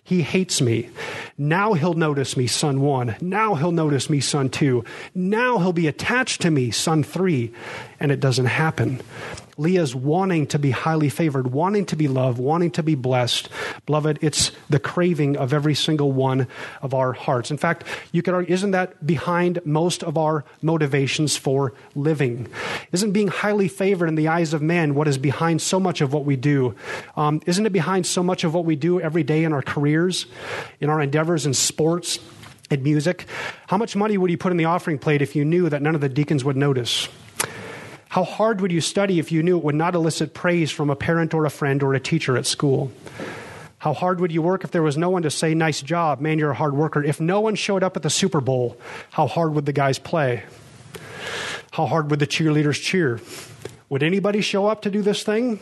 He 0.07 0.21
hates 0.21 0.61
me. 0.61 0.89
Now 1.37 1.73
he'll 1.73 1.93
notice 1.93 2.37
me, 2.37 2.47
son 2.47 2.79
one. 2.79 3.17
Now 3.19 3.55
he'll 3.55 3.73
notice 3.73 4.09
me, 4.09 4.21
son 4.21 4.47
two. 4.47 4.85
Now 5.13 5.57
he'll 5.57 5.73
be 5.73 5.87
attached 5.87 6.39
to 6.43 6.49
me, 6.49 6.71
son 6.71 7.03
three. 7.03 7.51
And 7.99 8.09
it 8.09 8.21
doesn't 8.21 8.45
happen. 8.45 9.01
Leah's 9.57 9.95
wanting 9.95 10.47
to 10.47 10.59
be 10.59 10.71
highly 10.71 11.09
favored, 11.09 11.51
wanting 11.51 11.85
to 11.87 11.95
be 11.95 12.07
loved, 12.07 12.39
wanting 12.39 12.71
to 12.71 12.83
be 12.83 12.95
blessed. 12.95 13.49
Beloved, 13.85 14.19
it's 14.21 14.51
the 14.69 14.79
craving 14.79 15.35
of 15.35 15.53
every 15.53 15.73
single 15.73 16.11
one 16.11 16.47
of 16.81 16.93
our 16.93 17.13
hearts. 17.13 17.51
In 17.51 17.57
fact, 17.57 17.83
you 18.11 18.21
could 18.21 18.33
argue, 18.33 18.53
isn't 18.53 18.71
that 18.71 19.05
behind 19.05 19.59
most 19.65 20.03
of 20.03 20.17
our 20.17 20.45
motivations 20.61 21.35
for 21.35 21.73
living? 21.95 22.47
Isn't 22.91 23.11
being 23.11 23.29
highly 23.29 23.67
favored 23.67 24.07
in 24.07 24.15
the 24.15 24.27
eyes 24.27 24.53
of 24.53 24.61
men 24.61 24.95
what 24.95 25.07
is 25.07 25.17
behind 25.17 25.61
so 25.61 25.79
much 25.79 26.01
of 26.01 26.13
what 26.13 26.25
we 26.25 26.35
do? 26.35 26.75
Um, 27.15 27.41
isn't 27.45 27.65
it 27.65 27.73
behind 27.73 28.05
so 28.05 28.21
much 28.21 28.43
of 28.43 28.53
what 28.53 28.65
we 28.65 28.75
do 28.75 29.01
every 29.01 29.23
day 29.23 29.43
in 29.43 29.53
our 29.53 29.63
careers, 29.63 30.27
in 30.79 30.89
our 30.89 31.01
endeavors 31.01 31.45
in 31.45 31.53
sports? 31.53 32.19
in 32.69 32.83
music, 32.83 33.25
how 33.67 33.77
much 33.77 33.95
money 33.95 34.17
would 34.17 34.29
you 34.29 34.37
put 34.37 34.51
in 34.51 34.57
the 34.57 34.65
offering 34.65 34.99
plate 34.99 35.21
if 35.21 35.37
you 35.37 35.45
knew 35.45 35.69
that 35.69 35.81
none 35.81 35.95
of 35.95 36.01
the 36.01 36.09
deacons 36.09 36.43
would 36.43 36.57
notice? 36.57 37.07
How 38.09 38.23
hard 38.23 38.61
would 38.61 38.71
you 38.71 38.81
study 38.81 39.19
if 39.19 39.31
you 39.31 39.43
knew 39.43 39.57
it 39.57 39.63
would 39.63 39.75
not 39.75 39.95
elicit 39.95 40.33
praise 40.33 40.71
from 40.71 40.89
a 40.89 40.95
parent 40.95 41.33
or 41.33 41.45
a 41.45 41.49
friend 41.49 41.83
or 41.83 41.93
a 41.93 41.99
teacher 41.99 42.37
at 42.37 42.45
school? 42.45 42.91
How 43.79 43.93
hard 43.93 44.19
would 44.19 44.31
you 44.31 44.41
work 44.41 44.63
if 44.63 44.71
there 44.71 44.81
was 44.81 44.97
no 44.97 45.09
one 45.09 45.21
to 45.21 45.29
say, 45.29 45.53
nice 45.53 45.81
job, 45.81 46.19
man, 46.19 46.39
you're 46.39 46.51
a 46.51 46.55
hard 46.55 46.73
worker? 46.73 47.03
If 47.03 47.19
no 47.19 47.41
one 47.41 47.55
showed 47.55 47.83
up 47.83 47.95
at 47.95 48.03
the 48.03 48.09
Super 48.09 48.41
Bowl, 48.41 48.77
how 49.11 49.27
hard 49.27 49.53
would 49.53 49.65
the 49.65 49.73
guys 49.73 49.99
play? 49.99 50.43
How 51.71 51.85
hard 51.85 52.09
would 52.09 52.19
the 52.19 52.27
cheerleaders 52.27 52.81
cheer? 52.81 53.19
Would 53.89 54.03
anybody 54.03 54.41
show 54.41 54.65
up 54.65 54.81
to 54.81 54.89
do 54.89 55.01
this 55.01 55.23
thing? 55.23 55.59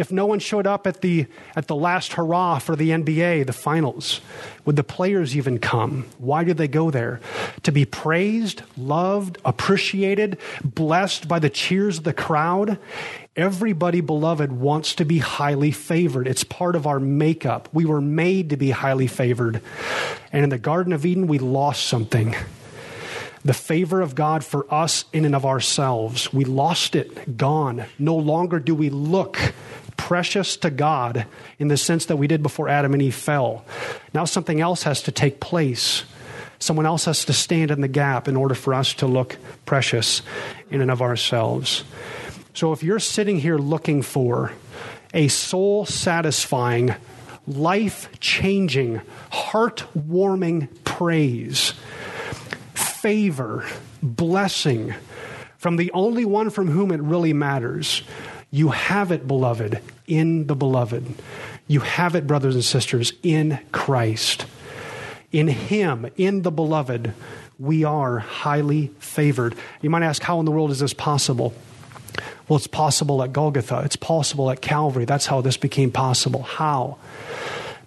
If 0.00 0.10
no 0.10 0.24
one 0.24 0.38
showed 0.38 0.66
up 0.66 0.86
at 0.86 1.02
the, 1.02 1.26
at 1.54 1.66
the 1.66 1.76
last 1.76 2.14
hurrah 2.14 2.58
for 2.58 2.74
the 2.74 2.88
NBA, 2.88 3.44
the 3.44 3.52
finals? 3.52 4.22
Would 4.64 4.76
the 4.76 4.82
players 4.82 5.36
even 5.36 5.58
come? 5.58 6.06
Why 6.16 6.42
did 6.42 6.56
they 6.56 6.68
go 6.68 6.90
there? 6.90 7.20
To 7.64 7.70
be 7.70 7.84
praised, 7.84 8.62
loved, 8.78 9.36
appreciated, 9.44 10.38
blessed 10.64 11.28
by 11.28 11.38
the 11.38 11.50
cheers 11.50 11.98
of 11.98 12.04
the 12.04 12.14
crowd? 12.14 12.78
Everybody, 13.36 14.00
beloved, 14.00 14.50
wants 14.52 14.94
to 14.94 15.04
be 15.04 15.18
highly 15.18 15.70
favored. 15.70 16.26
It's 16.26 16.44
part 16.44 16.76
of 16.76 16.86
our 16.86 16.98
makeup. 16.98 17.68
We 17.70 17.84
were 17.84 18.00
made 18.00 18.50
to 18.50 18.56
be 18.56 18.70
highly 18.70 19.06
favored. 19.06 19.60
And 20.32 20.44
in 20.44 20.48
the 20.48 20.58
Garden 20.58 20.94
of 20.94 21.04
Eden, 21.04 21.26
we 21.26 21.38
lost 21.38 21.86
something 21.86 22.34
the 23.42 23.54
favor 23.54 24.02
of 24.02 24.14
God 24.14 24.44
for 24.44 24.66
us 24.72 25.06
in 25.14 25.24
and 25.24 25.34
of 25.34 25.46
ourselves. 25.46 26.30
We 26.30 26.44
lost 26.44 26.94
it, 26.94 27.38
gone. 27.38 27.86
No 27.98 28.14
longer 28.14 28.58
do 28.58 28.74
we 28.74 28.90
look 28.90 29.38
precious 30.10 30.56
to 30.56 30.70
God 30.70 31.24
in 31.60 31.68
the 31.68 31.76
sense 31.76 32.06
that 32.06 32.16
we 32.16 32.26
did 32.26 32.42
before 32.42 32.68
Adam 32.68 32.94
and 32.94 33.00
Eve 33.00 33.14
fell. 33.14 33.64
Now 34.12 34.24
something 34.24 34.60
else 34.60 34.82
has 34.82 35.02
to 35.02 35.12
take 35.12 35.38
place. 35.38 36.02
Someone 36.58 36.84
else 36.84 37.04
has 37.04 37.24
to 37.26 37.32
stand 37.32 37.70
in 37.70 37.80
the 37.80 37.86
gap 37.86 38.26
in 38.26 38.36
order 38.36 38.56
for 38.56 38.74
us 38.74 38.92
to 38.94 39.06
look 39.06 39.36
precious 39.66 40.22
in 40.68 40.80
and 40.80 40.90
of 40.90 41.00
ourselves. 41.00 41.84
So 42.54 42.72
if 42.72 42.82
you're 42.82 42.98
sitting 42.98 43.38
here 43.38 43.56
looking 43.56 44.02
for 44.02 44.50
a 45.14 45.28
soul 45.28 45.86
satisfying, 45.86 46.92
life 47.46 48.08
changing, 48.18 49.02
heart 49.30 49.84
warming 49.94 50.66
praise, 50.82 51.72
favor, 52.74 53.64
blessing 54.02 54.92
from 55.56 55.76
the 55.76 55.92
only 55.92 56.24
one 56.24 56.50
from 56.50 56.66
whom 56.66 56.90
it 56.90 57.00
really 57.00 57.32
matters, 57.32 58.02
you 58.50 58.68
have 58.70 59.12
it, 59.12 59.26
beloved, 59.26 59.80
in 60.06 60.46
the 60.46 60.56
beloved. 60.56 61.06
You 61.68 61.80
have 61.80 62.14
it, 62.14 62.26
brothers 62.26 62.54
and 62.54 62.64
sisters, 62.64 63.12
in 63.22 63.60
Christ. 63.72 64.46
In 65.30 65.46
Him, 65.46 66.10
in 66.16 66.42
the 66.42 66.50
beloved, 66.50 67.14
we 67.58 67.84
are 67.84 68.18
highly 68.18 68.88
favored. 68.98 69.54
You 69.80 69.90
might 69.90 70.02
ask, 70.02 70.22
how 70.22 70.40
in 70.40 70.46
the 70.46 70.50
world 70.50 70.70
is 70.72 70.80
this 70.80 70.94
possible? 70.94 71.54
Well, 72.48 72.56
it's 72.56 72.66
possible 72.66 73.22
at 73.22 73.32
Golgotha. 73.32 73.82
It's 73.84 73.94
possible 73.94 74.50
at 74.50 74.60
Calvary. 74.60 75.04
That's 75.04 75.26
how 75.26 75.40
this 75.40 75.56
became 75.56 75.92
possible. 75.92 76.42
How? 76.42 76.98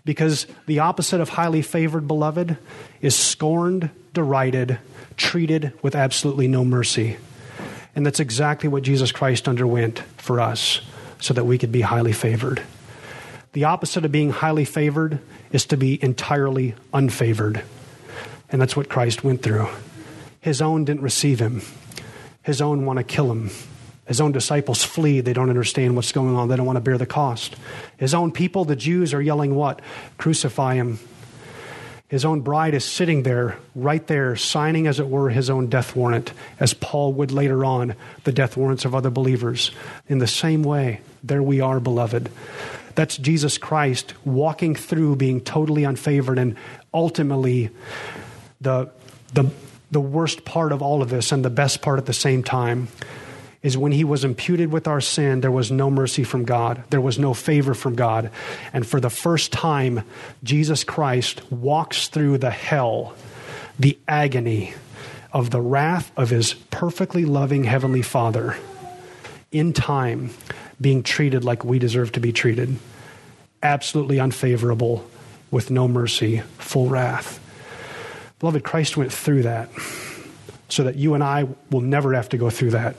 Because 0.06 0.47
the 0.67 0.80
opposite 0.80 1.19
of 1.19 1.30
highly 1.30 1.62
favored, 1.62 2.08
beloved, 2.08 2.58
is 3.02 3.15
scorned, 3.15 3.89
derided, 4.13 4.80
treated 5.17 5.73
with 5.82 5.95
absolutely 5.95 6.47
no 6.47 6.63
mercy. 6.63 7.17
And 7.95 8.06
that's 8.06 8.19
exactly 8.19 8.69
what 8.69 8.84
Jesus 8.84 9.12
Christ 9.12 9.47
underwent 9.47 9.99
for 10.17 10.39
us 10.39 10.82
so 11.19 11.34
that 11.34 11.45
we 11.45 11.58
could 11.58 11.71
be 11.71 11.82
highly 11.82 12.13
favored. 12.13 12.62
The 13.53 13.65
opposite 13.65 14.03
of 14.03 14.12
being 14.12 14.32
highly 14.32 14.65
favored 14.65 15.19
is 15.51 15.65
to 15.67 15.77
be 15.77 16.03
entirely 16.03 16.73
unfavored. 16.93 17.63
And 18.49 18.62
that's 18.62 18.75
what 18.75 18.89
Christ 18.89 19.23
went 19.23 19.43
through. 19.43 19.67
His 20.41 20.62
own 20.62 20.86
didn't 20.86 21.03
receive 21.03 21.39
him, 21.39 21.62
his 22.41 22.62
own 22.62 22.86
want 22.86 22.97
to 22.97 23.03
kill 23.03 23.32
him. 23.32 23.49
His 24.06 24.19
own 24.19 24.34
disciples 24.34 24.84
flee. 24.84 25.21
They 25.21 25.32
don't 25.32 25.49
understand 25.49 25.95
what's 25.95 26.12
going 26.12 26.36
on. 26.36 26.49
They 26.49 26.58
don't 26.58 26.65
want 26.65 26.75
to 26.75 26.82
bear 26.82 26.97
the 26.97 27.06
cost. 27.06 27.56
His 27.95 28.13
own 28.13 28.34
people, 28.34 28.65
the 28.65 28.75
Jews, 28.75 29.13
are 29.13 29.21
yelling, 29.21 29.56
What? 29.56 29.82
Crucify 30.17 30.75
him. 30.75 30.99
His 32.13 32.26
own 32.26 32.41
bride 32.41 32.76
is 32.76 32.86
sitting 32.86 33.23
there, 33.23 33.58
right 33.73 34.06
there, 34.06 34.36
signing, 34.36 34.86
as 34.86 34.99
it 34.99 35.10
were, 35.10 35.32
his 35.32 35.49
own 35.49 35.65
death 35.65 35.95
warrant, 35.95 36.32
as 36.60 36.76
Paul 36.76 37.12
would 37.13 37.32
later 37.32 37.65
on, 37.65 37.95
the 38.23 38.32
death 38.32 38.56
warrants 38.56 38.86
of 38.86 38.93
other 38.93 39.10
believers. 39.10 39.71
In 40.08 40.19
the 40.19 40.28
same 40.28 40.62
way, 40.62 41.02
there 41.23 41.41
we 41.41 41.60
are, 41.60 41.80
beloved. 41.80 42.30
That's 42.93 43.17
Jesus 43.17 43.58
Christ 43.58 44.13
walking 44.23 44.76
through 44.76 45.15
being 45.15 45.41
totally 45.41 45.82
unfavored 45.82 46.39
and 46.39 46.56
ultimately 46.93 47.71
the, 48.62 48.91
the, 49.34 49.49
the 49.89 49.99
worst 49.99 50.45
part 50.45 50.71
of 50.71 50.84
all 50.84 51.02
of 51.02 51.10
this 51.10 51.32
and 51.32 51.43
the 51.43 51.49
best 51.49 51.82
part 51.82 51.97
at 51.97 52.06
the 52.06 52.13
same 52.13 52.43
time 52.43 52.89
is 53.63 53.78
when 53.78 53.93
he 53.93 54.04
was 54.04 54.23
imputed 54.23 54.71
with 54.71 54.88
our 54.88 55.02
sin, 55.02 55.41
there 55.41 55.52
was 55.52 55.71
no 55.71 55.89
mercy 55.89 56.23
from 56.23 56.43
God. 56.43 56.84
There 56.89 57.02
was 57.02 57.17
no 57.17 57.34
favor 57.34 57.73
from 57.73 57.95
God. 57.95 58.30
And 58.73 58.86
for 58.86 58.99
the 58.99 59.10
first 59.10 59.52
time, 59.52 60.04
Jesus 60.43 60.84
Christ 60.84 61.49
walks 61.52 62.10
through 62.10 62.38
the 62.39 62.52
hell, 62.52 63.15
the 63.80 63.97
agony 64.08 64.73
of 65.32 65.49
the 65.49 65.62
wrath 65.62 66.12
of 66.17 66.30
his 66.30 66.54
perfectly 66.54 67.26
loving 67.26 67.63
Heavenly 67.63 68.02
Father 68.02 68.58
in 69.52 69.71
time 69.71 70.32
being 70.82 71.02
treated 71.02 71.45
like 71.45 71.63
we 71.63 71.80
deserve 71.80 72.12
to 72.12 72.19
be 72.19 72.34
treated. 72.34 72.78
Absolutely 73.63 74.19
unfavorable, 74.19 75.10
with 75.54 75.69
no 75.69 75.88
mercy, 75.88 76.39
full 76.58 76.89
wrath. 76.89 77.39
Beloved, 78.39 78.63
Christ 78.63 78.97
went 78.97 79.13
through 79.13 79.43
that 79.43 79.69
so 80.67 80.84
that 80.84 80.95
you 80.95 81.13
and 81.13 81.23
I 81.23 81.47
will 81.69 81.82
never 81.82 82.13
have 82.13 82.28
to 82.30 82.38
go 82.38 82.49
through 82.49 82.71
that. 82.71 82.95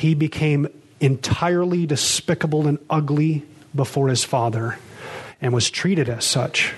He 0.00 0.14
became 0.14 0.66
entirely 0.98 1.84
despicable 1.84 2.66
and 2.66 2.78
ugly 2.88 3.44
before 3.74 4.08
his 4.08 4.24
Father 4.24 4.78
and 5.42 5.52
was 5.52 5.70
treated 5.70 6.08
as 6.08 6.24
such 6.24 6.72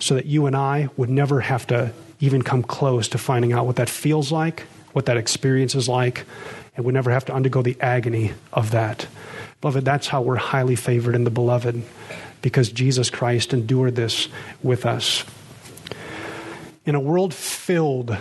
so 0.00 0.16
that 0.16 0.26
you 0.26 0.46
and 0.46 0.56
I 0.56 0.88
would 0.96 1.08
never 1.08 1.42
have 1.42 1.68
to 1.68 1.92
even 2.18 2.42
come 2.42 2.64
close 2.64 3.06
to 3.10 3.18
finding 3.18 3.52
out 3.52 3.64
what 3.64 3.76
that 3.76 3.88
feels 3.88 4.32
like, 4.32 4.62
what 4.92 5.06
that 5.06 5.16
experience 5.16 5.76
is 5.76 5.88
like, 5.88 6.24
and 6.74 6.84
would 6.84 6.94
never 6.94 7.12
have 7.12 7.24
to 7.26 7.32
undergo 7.32 7.62
the 7.62 7.76
agony 7.80 8.32
of 8.52 8.72
that. 8.72 9.06
Beloved, 9.60 9.84
that's 9.84 10.08
how 10.08 10.20
we're 10.20 10.34
highly 10.34 10.74
favored 10.74 11.14
in 11.14 11.22
the 11.22 11.30
beloved, 11.30 11.80
because 12.42 12.72
Jesus 12.72 13.08
Christ 13.08 13.52
endured 13.52 13.94
this 13.94 14.26
with 14.64 14.84
us. 14.84 15.22
In 16.84 16.96
a 16.96 17.00
world 17.00 17.32
filled, 17.32 18.18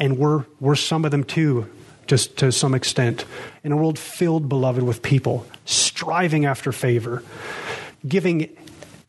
and 0.00 0.16
we're, 0.16 0.46
we're 0.58 0.74
some 0.74 1.04
of 1.04 1.10
them 1.10 1.22
too, 1.22 1.68
just 2.12 2.36
to 2.36 2.52
some 2.52 2.74
extent, 2.74 3.24
in 3.64 3.72
a 3.72 3.76
world 3.78 3.98
filled, 3.98 4.46
beloved, 4.46 4.82
with 4.82 5.00
people 5.00 5.46
striving 5.64 6.44
after 6.44 6.70
favor, 6.70 7.22
giving 8.06 8.54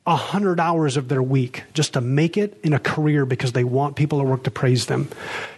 a 0.08 0.16
hundred 0.16 0.58
hours 0.58 0.96
of 0.96 1.10
their 1.10 1.22
week 1.22 1.64
just 1.74 1.96
to 1.96 2.00
make 2.00 2.38
it 2.38 2.58
in 2.64 2.72
a 2.72 2.80
career 2.80 3.26
because 3.26 3.52
they 3.52 3.66
want 3.66 3.98
people 3.98 4.22
at 4.22 4.26
work 4.26 4.44
to 4.44 4.52
praise 4.52 4.86
them. 4.86 5.10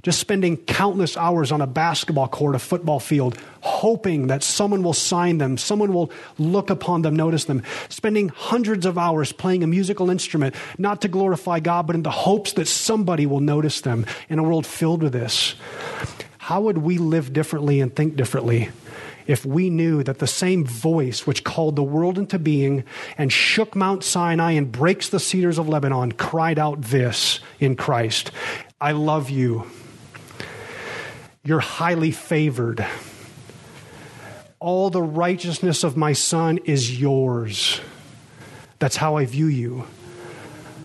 Just 0.01 0.19
spending 0.19 0.57
countless 0.57 1.15
hours 1.15 1.51
on 1.51 1.61
a 1.61 1.67
basketball 1.67 2.27
court, 2.27 2.55
a 2.55 2.59
football 2.59 2.99
field, 2.99 3.37
hoping 3.61 4.25
that 4.25 4.41
someone 4.41 4.81
will 4.81 4.93
sign 4.93 5.37
them, 5.37 5.55
someone 5.55 5.93
will 5.93 6.09
look 6.39 6.71
upon 6.71 7.03
them, 7.03 7.15
notice 7.15 7.45
them. 7.45 7.61
Spending 7.89 8.29
hundreds 8.29 8.87
of 8.87 8.97
hours 8.97 9.31
playing 9.31 9.61
a 9.61 9.67
musical 9.67 10.09
instrument, 10.09 10.55
not 10.79 10.99
to 11.01 11.07
glorify 11.07 11.59
God, 11.59 11.85
but 11.85 11.95
in 11.95 12.01
the 12.01 12.09
hopes 12.09 12.53
that 12.53 12.67
somebody 12.67 13.27
will 13.27 13.39
notice 13.39 13.81
them 13.81 14.07
in 14.29 14.39
a 14.39 14.43
world 14.43 14.65
filled 14.65 15.03
with 15.03 15.13
this. 15.13 15.53
How 16.45 16.61
would 16.61 16.77
we 16.77 16.99
live 16.99 17.33
differently 17.33 17.81
and 17.81 17.95
think 17.95 18.15
differently 18.15 18.69
if 19.25 19.47
we 19.47 19.71
knew 19.71 20.03
that 20.03 20.19
the 20.19 20.27
same 20.27 20.63
voice 20.63 21.25
which 21.25 21.43
called 21.43 21.75
the 21.75 21.81
world 21.81 22.19
into 22.19 22.37
being 22.37 22.83
and 23.17 23.33
shook 23.33 23.75
Mount 23.75 24.03
Sinai 24.03 24.51
and 24.51 24.71
breaks 24.71 25.09
the 25.09 25.19
cedars 25.19 25.57
of 25.57 25.67
Lebanon 25.67 26.11
cried 26.11 26.59
out 26.59 26.83
this 26.83 27.39
in 27.59 27.75
Christ 27.75 28.29
I 28.79 28.91
love 28.91 29.31
you. 29.31 29.65
You're 31.43 31.61
highly 31.61 32.11
favored. 32.11 32.85
All 34.59 34.91
the 34.91 35.01
righteousness 35.01 35.83
of 35.83 35.97
my 35.97 36.13
son 36.13 36.59
is 36.65 37.01
yours. 37.01 37.81
That's 38.77 38.97
how 38.97 39.17
I 39.17 39.25
view 39.25 39.47
you. 39.47 39.87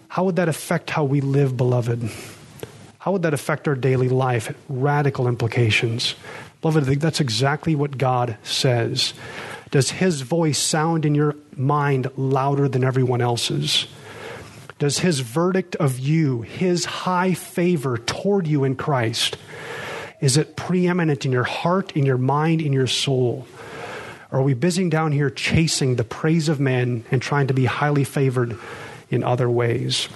How 0.09 0.25
would 0.25 0.37
that 0.37 0.49
affect 0.49 0.88
how 0.88 1.05
we 1.05 1.20
live, 1.20 1.59
beloved? 1.59 2.09
How 3.01 3.13
would 3.13 3.23
that 3.23 3.33
affect 3.33 3.67
our 3.67 3.75
daily 3.75 4.11
life? 4.11 4.55
Radical 4.69 5.27
implications. 5.27 6.15
Beloved, 6.61 6.85
that's 7.01 7.21
exactly 7.21 7.75
what 7.75 7.97
God 7.97 8.37
says. 8.43 9.15
Does 9.71 9.91
his 9.91 10.21
voice 10.21 10.59
sound 10.59 11.07
in 11.07 11.15
your 11.15 11.35
mind 11.57 12.11
louder 12.19 12.69
than 12.69 12.85
everyone 12.85 13.23
else's? 13.23 13.87
Does 14.79 14.99
his 14.99 15.21
verdict 15.21 15.77
of 15.77 15.99
you, 15.99 16.43
his 16.43 16.85
high 16.85 17.33
favor 17.33 17.97
toward 17.97 18.47
you 18.47 18.65
in 18.65 18.77
Christ, 18.77 19.39
is 20.21 20.37
it 20.37 20.55
preeminent 20.55 21.25
in 21.25 21.33
your 21.33 21.45
heart, 21.45 21.93
in 21.97 22.05
your 22.05 22.19
mind, 22.19 22.61
in 22.61 22.75
your 22.75 22.87
soul? 22.87 23.47
Or 24.31 24.41
are 24.41 24.43
we 24.43 24.53
busy 24.53 24.87
down 24.91 25.13
here 25.13 25.31
chasing 25.31 25.97
the 25.97 26.05
praise 26.05 26.51
of 26.51 26.61
men 26.61 27.05
and 27.11 27.23
trying 27.23 27.47
to 27.47 27.55
be 27.55 27.65
highly 27.65 28.05
favored 28.05 28.59
in 29.09 29.25
other 29.25 29.49
ways? 29.49 30.11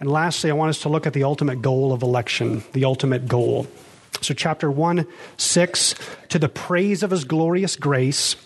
And 0.00 0.10
lastly, 0.10 0.50
I 0.50 0.54
want 0.54 0.70
us 0.70 0.82
to 0.82 0.88
look 0.88 1.06
at 1.06 1.12
the 1.12 1.24
ultimate 1.24 1.60
goal 1.60 1.92
of 1.92 2.02
election, 2.02 2.62
the 2.72 2.84
ultimate 2.84 3.26
goal. 3.26 3.66
So, 4.20 4.34
chapter 4.34 4.70
1, 4.70 5.06
6, 5.36 5.94
to 6.28 6.38
the 6.38 6.48
praise 6.48 7.02
of 7.02 7.10
his 7.10 7.24
glorious 7.24 7.76
grace. 7.76 8.36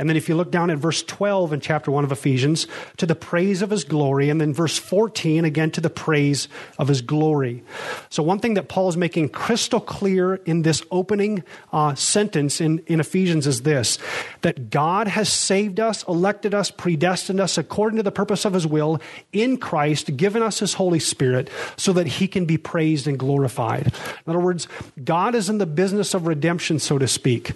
And 0.00 0.08
then, 0.08 0.16
if 0.16 0.30
you 0.30 0.34
look 0.34 0.50
down 0.50 0.70
at 0.70 0.78
verse 0.78 1.02
12 1.02 1.52
in 1.52 1.60
chapter 1.60 1.90
1 1.90 2.04
of 2.04 2.10
Ephesians, 2.10 2.66
to 2.96 3.04
the 3.04 3.14
praise 3.14 3.60
of 3.60 3.68
his 3.68 3.84
glory. 3.84 4.30
And 4.30 4.40
then, 4.40 4.54
verse 4.54 4.78
14, 4.78 5.44
again, 5.44 5.70
to 5.72 5.82
the 5.82 5.90
praise 5.90 6.48
of 6.78 6.88
his 6.88 7.02
glory. 7.02 7.62
So, 8.08 8.22
one 8.22 8.38
thing 8.38 8.54
that 8.54 8.66
Paul 8.66 8.88
is 8.88 8.96
making 8.96 9.28
crystal 9.28 9.78
clear 9.78 10.36
in 10.36 10.62
this 10.62 10.82
opening 10.90 11.44
uh, 11.70 11.94
sentence 11.96 12.62
in, 12.62 12.78
in 12.86 12.98
Ephesians 12.98 13.46
is 13.46 13.60
this 13.60 13.98
that 14.40 14.70
God 14.70 15.06
has 15.06 15.30
saved 15.30 15.78
us, 15.78 16.02
elected 16.08 16.54
us, 16.54 16.70
predestined 16.70 17.38
us 17.38 17.58
according 17.58 17.98
to 17.98 18.02
the 18.02 18.10
purpose 18.10 18.46
of 18.46 18.54
his 18.54 18.66
will 18.66 19.02
in 19.34 19.58
Christ, 19.58 20.16
given 20.16 20.42
us 20.42 20.60
his 20.60 20.72
Holy 20.72 20.98
Spirit 20.98 21.50
so 21.76 21.92
that 21.92 22.06
he 22.06 22.26
can 22.26 22.46
be 22.46 22.56
praised 22.56 23.06
and 23.06 23.18
glorified. 23.18 23.88
In 23.88 24.30
other 24.30 24.40
words, 24.40 24.66
God 25.04 25.34
is 25.34 25.50
in 25.50 25.58
the 25.58 25.66
business 25.66 26.14
of 26.14 26.26
redemption, 26.26 26.78
so 26.78 26.96
to 26.96 27.06
speak, 27.06 27.52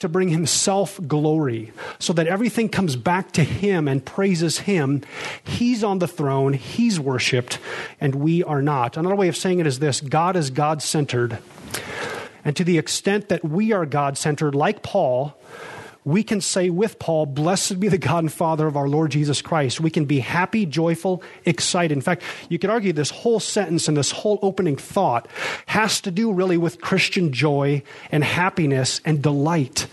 to 0.00 0.10
bring 0.10 0.28
himself 0.28 1.00
glory 1.08 1.72
so 1.98 2.12
that 2.12 2.26
everything 2.26 2.68
comes 2.68 2.96
back 2.96 3.32
to 3.32 3.44
him 3.44 3.88
and 3.88 4.04
praises 4.04 4.60
him. 4.60 5.02
He's 5.44 5.84
on 5.84 5.98
the 5.98 6.08
throne, 6.08 6.52
he's 6.52 6.98
worshiped, 7.00 7.58
and 8.00 8.14
we 8.16 8.42
are 8.44 8.62
not. 8.62 8.96
Another 8.96 9.16
way 9.16 9.28
of 9.28 9.36
saying 9.36 9.58
it 9.58 9.66
is 9.66 9.78
this 9.78 10.00
God 10.00 10.36
is 10.36 10.50
God 10.50 10.82
centered. 10.82 11.38
And 12.44 12.54
to 12.56 12.64
the 12.64 12.78
extent 12.78 13.28
that 13.28 13.44
we 13.44 13.72
are 13.72 13.84
God 13.84 14.16
centered, 14.16 14.54
like 14.54 14.82
Paul, 14.82 15.36
we 16.06 16.22
can 16.22 16.40
say 16.40 16.70
with 16.70 17.00
Paul, 17.00 17.26
Blessed 17.26 17.80
be 17.80 17.88
the 17.88 17.98
God 17.98 18.22
and 18.22 18.32
Father 18.32 18.68
of 18.68 18.76
our 18.76 18.88
Lord 18.88 19.10
Jesus 19.10 19.42
Christ. 19.42 19.80
We 19.80 19.90
can 19.90 20.04
be 20.04 20.20
happy, 20.20 20.64
joyful, 20.64 21.20
excited. 21.44 21.92
In 21.92 22.00
fact, 22.00 22.22
you 22.48 22.60
could 22.60 22.70
argue 22.70 22.92
this 22.92 23.10
whole 23.10 23.40
sentence 23.40 23.88
and 23.88 23.96
this 23.96 24.12
whole 24.12 24.38
opening 24.40 24.76
thought 24.76 25.26
has 25.66 26.00
to 26.02 26.12
do 26.12 26.32
really 26.32 26.56
with 26.56 26.80
Christian 26.80 27.32
joy 27.32 27.82
and 28.12 28.22
happiness 28.22 29.00
and 29.04 29.20
delight, 29.20 29.88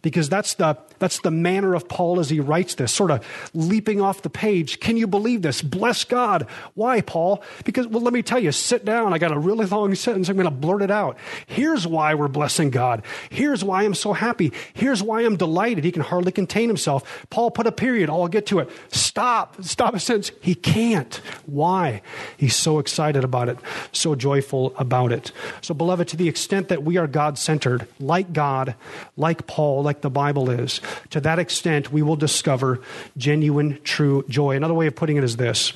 because 0.00 0.30
that's 0.30 0.54
the 0.54 0.78
that's 0.98 1.20
the 1.20 1.30
manner 1.30 1.74
of 1.74 1.88
Paul 1.88 2.20
as 2.20 2.30
he 2.30 2.40
writes 2.40 2.74
this, 2.74 2.92
sort 2.92 3.10
of 3.10 3.24
leaping 3.54 4.00
off 4.00 4.22
the 4.22 4.30
page. 4.30 4.80
Can 4.80 4.96
you 4.96 5.06
believe 5.06 5.42
this? 5.42 5.62
Bless 5.62 6.04
God. 6.04 6.46
Why, 6.74 7.00
Paul? 7.00 7.42
Because, 7.64 7.86
well, 7.86 8.02
let 8.02 8.12
me 8.12 8.22
tell 8.22 8.38
you, 8.38 8.52
sit 8.52 8.84
down. 8.84 9.12
I 9.12 9.18
got 9.18 9.32
a 9.32 9.38
really 9.38 9.66
long 9.66 9.94
sentence. 9.94 10.28
I'm 10.28 10.36
going 10.36 10.44
to 10.44 10.50
blurt 10.50 10.82
it 10.82 10.90
out. 10.90 11.18
Here's 11.46 11.86
why 11.86 12.14
we're 12.14 12.28
blessing 12.28 12.70
God. 12.70 13.02
Here's 13.30 13.64
why 13.64 13.84
I'm 13.84 13.94
so 13.94 14.12
happy. 14.12 14.52
Here's 14.74 15.02
why 15.02 15.22
I'm 15.22 15.36
delighted. 15.36 15.84
He 15.84 15.92
can 15.92 16.02
hardly 16.02 16.32
contain 16.32 16.68
himself. 16.68 17.26
Paul 17.30 17.50
put 17.50 17.66
a 17.66 17.72
period. 17.72 18.10
I'll 18.10 18.28
get 18.28 18.46
to 18.46 18.58
it. 18.58 18.70
Stop. 18.88 19.62
Stop 19.62 19.94
a 19.94 20.00
sentence. 20.00 20.32
He 20.40 20.54
can't. 20.54 21.14
Why? 21.46 22.02
He's 22.36 22.54
so 22.54 22.78
excited 22.78 23.24
about 23.24 23.48
it, 23.48 23.58
so 23.92 24.14
joyful 24.14 24.74
about 24.76 25.12
it. 25.12 25.32
So, 25.60 25.74
beloved, 25.74 26.08
to 26.08 26.16
the 26.16 26.28
extent 26.28 26.68
that 26.68 26.82
we 26.82 26.96
are 26.96 27.06
God 27.06 27.38
centered, 27.38 27.86
like 27.98 28.32
God, 28.32 28.74
like 29.16 29.46
Paul, 29.46 29.82
like 29.82 30.00
the 30.00 30.10
Bible 30.10 30.50
is, 30.50 30.80
to 31.10 31.20
that 31.20 31.38
extent, 31.38 31.92
we 31.92 32.02
will 32.02 32.16
discover 32.16 32.80
genuine, 33.16 33.78
true 33.84 34.24
joy. 34.28 34.56
Another 34.56 34.74
way 34.74 34.86
of 34.86 34.96
putting 34.96 35.16
it 35.16 35.24
is 35.24 35.36
this 35.36 35.72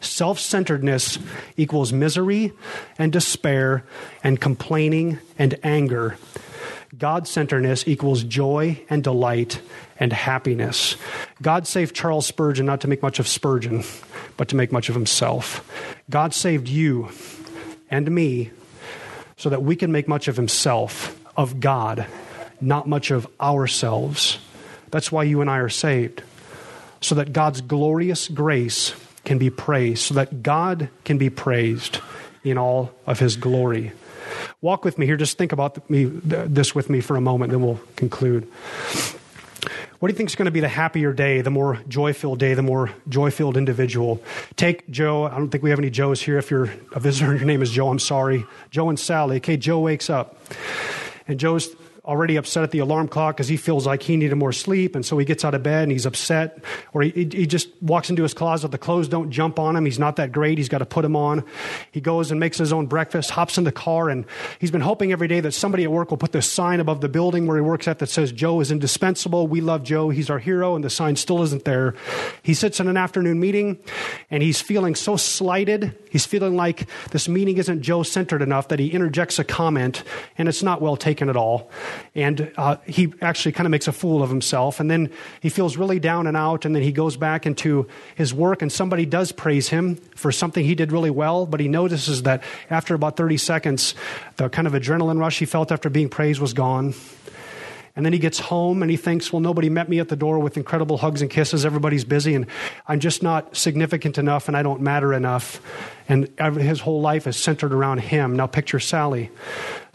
self 0.00 0.38
centeredness 0.38 1.18
equals 1.56 1.92
misery 1.92 2.52
and 2.98 3.12
despair 3.12 3.84
and 4.22 4.40
complaining 4.40 5.18
and 5.38 5.58
anger. 5.62 6.16
God 6.96 7.28
centeredness 7.28 7.86
equals 7.86 8.22
joy 8.22 8.80
and 8.88 9.02
delight 9.04 9.60
and 9.98 10.12
happiness. 10.12 10.96
God 11.42 11.66
saved 11.66 11.94
Charles 11.94 12.26
Spurgeon 12.26 12.64
not 12.64 12.80
to 12.82 12.88
make 12.88 13.02
much 13.02 13.18
of 13.18 13.28
Spurgeon, 13.28 13.84
but 14.36 14.48
to 14.48 14.56
make 14.56 14.72
much 14.72 14.88
of 14.88 14.94
himself. 14.94 15.68
God 16.08 16.32
saved 16.32 16.68
you 16.68 17.10
and 17.90 18.10
me 18.10 18.50
so 19.36 19.50
that 19.50 19.62
we 19.62 19.76
can 19.76 19.92
make 19.92 20.08
much 20.08 20.28
of 20.28 20.36
himself, 20.36 21.20
of 21.36 21.60
God, 21.60 22.06
not 22.60 22.88
much 22.88 23.10
of 23.10 23.26
ourselves. 23.40 24.38
That's 24.90 25.10
why 25.10 25.24
you 25.24 25.40
and 25.40 25.50
I 25.50 25.58
are 25.58 25.68
saved, 25.68 26.22
so 27.00 27.14
that 27.16 27.32
God's 27.32 27.60
glorious 27.60 28.28
grace 28.28 28.94
can 29.24 29.38
be 29.38 29.50
praised, 29.50 30.02
so 30.02 30.14
that 30.14 30.42
God 30.42 30.88
can 31.04 31.18
be 31.18 31.30
praised 31.30 31.98
in 32.44 32.58
all 32.58 32.92
of 33.06 33.18
his 33.18 33.36
glory. 33.36 33.92
Walk 34.60 34.84
with 34.84 34.98
me 34.98 35.06
here. 35.06 35.16
Just 35.16 35.36
think 35.36 35.52
about 35.52 35.88
me, 35.90 36.04
this 36.04 36.74
with 36.74 36.88
me 36.88 37.00
for 37.00 37.16
a 37.16 37.20
moment, 37.20 37.50
then 37.50 37.60
we'll 37.60 37.80
conclude. 37.96 38.48
What 39.98 40.08
do 40.08 40.12
you 40.12 40.16
think 40.16 40.28
is 40.28 40.36
going 40.36 40.44
to 40.46 40.50
be 40.50 40.60
the 40.60 40.68
happier 40.68 41.12
day, 41.12 41.40
the 41.40 41.50
more 41.50 41.80
joy 41.88 42.12
filled 42.12 42.38
day, 42.38 42.54
the 42.54 42.62
more 42.62 42.90
joy 43.08 43.30
filled 43.30 43.56
individual? 43.56 44.22
Take 44.56 44.88
Joe. 44.90 45.24
I 45.24 45.30
don't 45.30 45.48
think 45.48 45.64
we 45.64 45.70
have 45.70 45.78
any 45.78 45.90
Joes 45.90 46.20
here. 46.20 46.36
If 46.36 46.50
you're 46.50 46.70
a 46.92 47.00
visitor 47.00 47.30
and 47.30 47.40
your 47.40 47.46
name 47.46 47.62
is 47.62 47.70
Joe, 47.70 47.88
I'm 47.88 47.98
sorry. 47.98 48.44
Joe 48.70 48.90
and 48.90 48.98
Sally. 49.00 49.36
Okay, 49.36 49.56
Joe 49.56 49.80
wakes 49.80 50.10
up. 50.10 50.36
And 51.26 51.40
Joe's 51.40 51.74
already 52.06 52.36
upset 52.36 52.62
at 52.62 52.70
the 52.70 52.78
alarm 52.78 53.08
clock 53.08 53.36
because 53.36 53.48
he 53.48 53.56
feels 53.56 53.86
like 53.86 54.02
he 54.02 54.16
needed 54.16 54.36
more 54.36 54.52
sleep. 54.52 54.94
And 54.94 55.04
so 55.04 55.18
he 55.18 55.24
gets 55.24 55.44
out 55.44 55.54
of 55.54 55.62
bed 55.62 55.84
and 55.84 55.92
he's 55.92 56.06
upset. 56.06 56.62
Or 56.92 57.02
he, 57.02 57.10
he 57.10 57.46
just 57.46 57.68
walks 57.82 58.10
into 58.10 58.22
his 58.22 58.34
closet. 58.34 58.70
The 58.70 58.78
clothes 58.78 59.08
don't 59.08 59.30
jump 59.30 59.58
on 59.58 59.76
him. 59.76 59.84
He's 59.84 59.98
not 59.98 60.16
that 60.16 60.32
great. 60.32 60.58
He's 60.58 60.68
got 60.68 60.78
to 60.78 60.86
put 60.86 61.02
them 61.02 61.16
on. 61.16 61.44
He 61.90 62.00
goes 62.00 62.30
and 62.30 62.38
makes 62.38 62.58
his 62.58 62.72
own 62.72 62.86
breakfast, 62.86 63.30
hops 63.30 63.58
in 63.58 63.64
the 63.64 63.72
car, 63.72 64.08
and 64.08 64.24
he's 64.60 64.70
been 64.70 64.80
hoping 64.80 65.12
every 65.12 65.28
day 65.28 65.40
that 65.40 65.52
somebody 65.52 65.84
at 65.84 65.90
work 65.90 66.10
will 66.10 66.18
put 66.18 66.32
this 66.32 66.50
sign 66.50 66.80
above 66.80 67.00
the 67.00 67.08
building 67.08 67.46
where 67.46 67.56
he 67.56 67.62
works 67.62 67.88
at 67.88 67.98
that 67.98 68.08
says, 68.08 68.30
Joe 68.32 68.60
is 68.60 68.70
indispensable. 68.70 69.46
We 69.46 69.60
love 69.60 69.82
Joe. 69.82 70.10
He's 70.10 70.30
our 70.30 70.38
hero. 70.38 70.74
And 70.74 70.84
the 70.84 70.90
sign 70.90 71.16
still 71.16 71.42
isn't 71.42 71.64
there. 71.64 71.94
He 72.42 72.54
sits 72.54 72.80
in 72.80 72.88
an 72.88 72.96
afternoon 72.96 73.40
meeting 73.40 73.78
and 74.30 74.42
he's 74.42 74.60
feeling 74.60 74.94
so 74.94 75.16
slighted. 75.16 75.96
He's 76.10 76.26
feeling 76.26 76.56
like 76.56 76.88
this 77.10 77.28
meeting 77.28 77.56
isn't 77.56 77.82
Joe 77.82 78.02
centered 78.02 78.42
enough 78.42 78.68
that 78.68 78.78
he 78.78 78.88
interjects 78.88 79.38
a 79.38 79.44
comment 79.44 80.02
and 80.38 80.48
it's 80.48 80.62
not 80.62 80.80
well 80.80 80.96
taken 80.96 81.28
at 81.28 81.36
all. 81.36 81.70
And 82.14 82.52
uh, 82.56 82.76
he 82.86 83.12
actually 83.20 83.52
kind 83.52 83.66
of 83.66 83.70
makes 83.70 83.88
a 83.88 83.92
fool 83.92 84.22
of 84.22 84.30
himself. 84.30 84.80
And 84.80 84.90
then 84.90 85.10
he 85.40 85.48
feels 85.48 85.76
really 85.76 85.98
down 85.98 86.26
and 86.26 86.36
out. 86.36 86.64
And 86.64 86.74
then 86.74 86.82
he 86.82 86.92
goes 86.92 87.16
back 87.16 87.46
into 87.46 87.86
his 88.14 88.32
work, 88.32 88.62
and 88.62 88.72
somebody 88.72 89.06
does 89.06 89.32
praise 89.32 89.68
him 89.68 89.96
for 90.14 90.32
something 90.32 90.64
he 90.64 90.74
did 90.74 90.92
really 90.92 91.10
well. 91.10 91.46
But 91.46 91.60
he 91.60 91.68
notices 91.68 92.22
that 92.22 92.42
after 92.70 92.94
about 92.94 93.16
30 93.16 93.36
seconds, 93.36 93.94
the 94.36 94.48
kind 94.48 94.66
of 94.66 94.72
adrenaline 94.72 95.18
rush 95.18 95.38
he 95.38 95.46
felt 95.46 95.72
after 95.72 95.90
being 95.90 96.08
praised 96.08 96.40
was 96.40 96.52
gone. 96.52 96.94
And 97.96 98.04
then 98.04 98.12
he 98.12 98.18
gets 98.18 98.38
home 98.38 98.82
and 98.82 98.90
he 98.90 98.98
thinks, 98.98 99.32
well, 99.32 99.40
nobody 99.40 99.70
met 99.70 99.88
me 99.88 100.00
at 100.00 100.10
the 100.10 100.16
door 100.16 100.38
with 100.38 100.58
incredible 100.58 100.98
hugs 100.98 101.22
and 101.22 101.30
kisses. 101.30 101.64
Everybody's 101.64 102.04
busy 102.04 102.34
and 102.34 102.46
I'm 102.86 103.00
just 103.00 103.22
not 103.22 103.56
significant 103.56 104.18
enough 104.18 104.48
and 104.48 104.56
I 104.56 104.62
don't 104.62 104.82
matter 104.82 105.14
enough. 105.14 105.62
And 106.06 106.28
his 106.38 106.80
whole 106.80 107.00
life 107.00 107.26
is 107.26 107.38
centered 107.38 107.72
around 107.72 107.98
him. 107.98 108.36
Now 108.36 108.46
picture 108.46 108.78
Sally. 108.78 109.30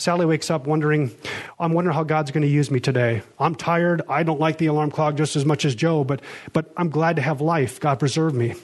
Sally 0.02 0.26
wakes 0.26 0.50
up 0.50 0.66
wondering, 0.66 1.12
I'm 1.60 1.74
wondering 1.74 1.94
how 1.94 2.04
God's 2.04 2.32
going 2.32 2.42
to 2.42 2.48
use 2.48 2.72
me 2.72 2.80
today. 2.80 3.22
I'm 3.38 3.54
tired. 3.54 4.02
I 4.10 4.24
don't 4.24 4.40
like 4.40 4.58
the 4.58 4.66
alarm 4.66 4.90
clock 4.90 5.14
just 5.14 5.36
as 5.36 5.46
much 5.46 5.64
as 5.64 5.76
Joe, 5.76 6.04
but, 6.04 6.22
but 6.54 6.74
I'm 6.76 6.90
glad 6.90 7.18
to 7.18 7.22
have 7.22 7.40
life. 7.40 7.80
God 7.80 8.00
preserve 8.00 8.34
me. 8.34 8.56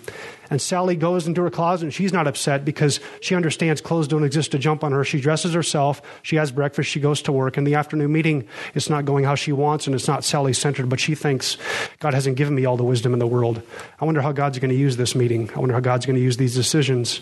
And 0.49 0.61
Sally 0.61 0.95
goes 0.95 1.27
into 1.27 1.41
her 1.43 1.49
closet 1.49 1.85
and 1.85 1.93
she's 1.93 2.13
not 2.13 2.27
upset 2.27 2.63
because 2.63 2.99
she 3.19 3.35
understands 3.35 3.81
clothes 3.81 4.07
don't 4.07 4.23
exist 4.23 4.51
to 4.51 4.57
jump 4.57 4.83
on 4.83 4.93
her. 4.93 5.03
She 5.03 5.19
dresses 5.19 5.53
herself, 5.53 6.01
she 6.23 6.37
has 6.37 6.51
breakfast, 6.51 6.89
she 6.89 6.99
goes 6.99 7.21
to 7.23 7.31
work. 7.31 7.57
In 7.57 7.65
the 7.65 7.75
afternoon 7.75 8.11
meeting, 8.11 8.47
it's 8.73 8.89
not 8.89 9.05
going 9.05 9.25
how 9.25 9.35
she 9.35 9.51
wants 9.51 9.87
and 9.87 9.95
it's 9.95 10.07
not 10.07 10.23
Sally 10.23 10.53
centered, 10.53 10.89
but 10.89 10.99
she 10.99 11.15
thinks 11.15 11.57
God 11.99 12.13
hasn't 12.13 12.37
given 12.37 12.55
me 12.55 12.65
all 12.65 12.77
the 12.77 12.83
wisdom 12.83 13.13
in 13.13 13.19
the 13.19 13.27
world. 13.27 13.61
I 13.99 14.05
wonder 14.05 14.21
how 14.21 14.31
God's 14.31 14.59
going 14.59 14.71
to 14.71 14.77
use 14.77 14.95
this 14.95 15.15
meeting. 15.15 15.51
I 15.53 15.59
wonder 15.59 15.73
how 15.73 15.81
God's 15.81 16.05
going 16.05 16.15
to 16.15 16.23
use 16.23 16.37
these 16.37 16.55
decisions. 16.55 17.21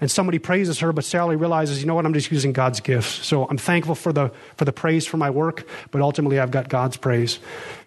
And 0.00 0.10
somebody 0.10 0.38
praises 0.38 0.80
her, 0.80 0.92
but 0.92 1.04
Sally 1.04 1.36
realizes, 1.36 1.80
you 1.80 1.86
know 1.86 1.94
what, 1.94 2.04
I'm 2.04 2.14
just 2.14 2.30
using 2.30 2.52
God's 2.52 2.80
gifts. 2.80 3.26
So 3.26 3.46
I'm 3.48 3.58
thankful 3.58 3.94
for 3.94 4.12
the, 4.12 4.30
for 4.56 4.64
the 4.64 4.72
praise 4.72 5.06
for 5.06 5.16
my 5.16 5.30
work, 5.30 5.66
but 5.90 6.00
ultimately 6.00 6.38
I've 6.38 6.50
got 6.50 6.68
God's 6.68 6.96
praise. 6.96 7.38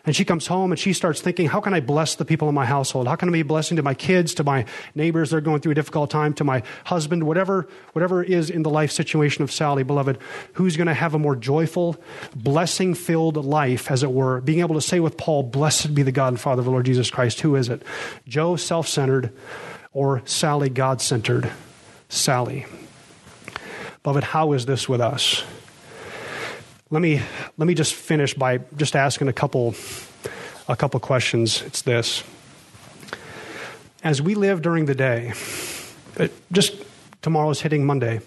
And 0.06 0.16
she 0.16 0.26
comes 0.26 0.48
home 0.48 0.72
and 0.72 0.80
she 0.80 0.94
starts 0.94 1.22
thinking, 1.22 1.48
how 1.48 1.62
can 1.62 1.74
I 1.74 1.82
bless 1.82 2.16
the 2.16 2.26
people 2.26 2.50
in 2.50 2.56
my 2.56 2.66
household? 2.66 3.08
How 3.08 3.16
can 3.16 3.30
I 3.30 3.32
be 3.32 3.42
a 3.42 3.46
blessing 3.46 3.78
to 3.78 3.84
my 3.84 3.94
kids, 3.94 4.34
to 4.36 4.44
my 4.44 4.66
neighbors 4.96 5.30
they're 5.30 5.42
going 5.42 5.62
through 5.62 5.74
a 5.74 5.76
difficult 5.76 6.10
time, 6.10 6.34
to 6.36 6.44
my 6.44 6.64
husband, 6.86 7.24
whatever, 7.24 7.68
whatever 7.94 8.24
is 8.24 8.50
in 8.50 8.64
the 8.64 8.70
life 8.70 8.92
situation 8.92 9.44
of 9.44 9.52
Sally, 9.52 9.84
beloved, 9.84 10.18
who's 10.54 10.78
going 10.78 10.88
to 10.88 10.94
have 10.94 11.14
a 11.14 11.20
more 11.20 11.36
joyful, 11.36 11.96
blessing 12.36 12.96
filled 12.96 13.38
life, 13.38 13.92
as 13.92 14.02
it 14.02 14.12
were, 14.12 14.42
being 14.42 14.62
able 14.62 14.76
to 14.76 14.82
say 14.82 15.00
with 15.00 15.18
Paul, 15.18 15.44
Blessed 15.44 15.94
be 15.94 16.02
the 16.02 16.12
God 16.12 16.30
and 16.30 16.40
Father 16.40 16.62
of 16.62 16.66
the 16.66 16.72
Lord 16.72 16.86
Jesus 16.86 17.12
Christ. 17.12 17.42
Who 17.42 17.56
is 17.56 17.70
it? 17.70 17.84
Joe, 18.28 18.56
self 18.56 18.88
centered, 18.88 19.32
or 19.92 20.24
Sally, 20.26 20.70
God 20.70 21.02
centered? 21.02 21.52
Sally. 22.10 22.66
Beloved, 24.04 24.24
how 24.24 24.54
is 24.54 24.66
this 24.66 24.90
with 24.90 25.00
us? 25.00 25.44
Let 26.90 27.02
me, 27.02 27.22
let 27.58 27.68
me 27.68 27.76
just 27.76 27.94
finish 27.94 28.34
by 28.34 28.60
just 28.76 28.96
asking 28.96 29.28
a 29.28 29.34
couple, 29.34 29.76
a 30.68 30.76
couple 30.76 31.00
questions. 31.00 31.62
It's 31.62 31.84
this. 31.84 32.24
As 34.04 34.22
we 34.22 34.34
live 34.34 34.62
during 34.62 34.86
the 34.86 34.96
day, 34.96 35.34
it, 36.16 36.34
just 36.52 36.74
tomorrow's 37.22 37.62
hitting 37.62 37.86
Monday, 37.86 38.22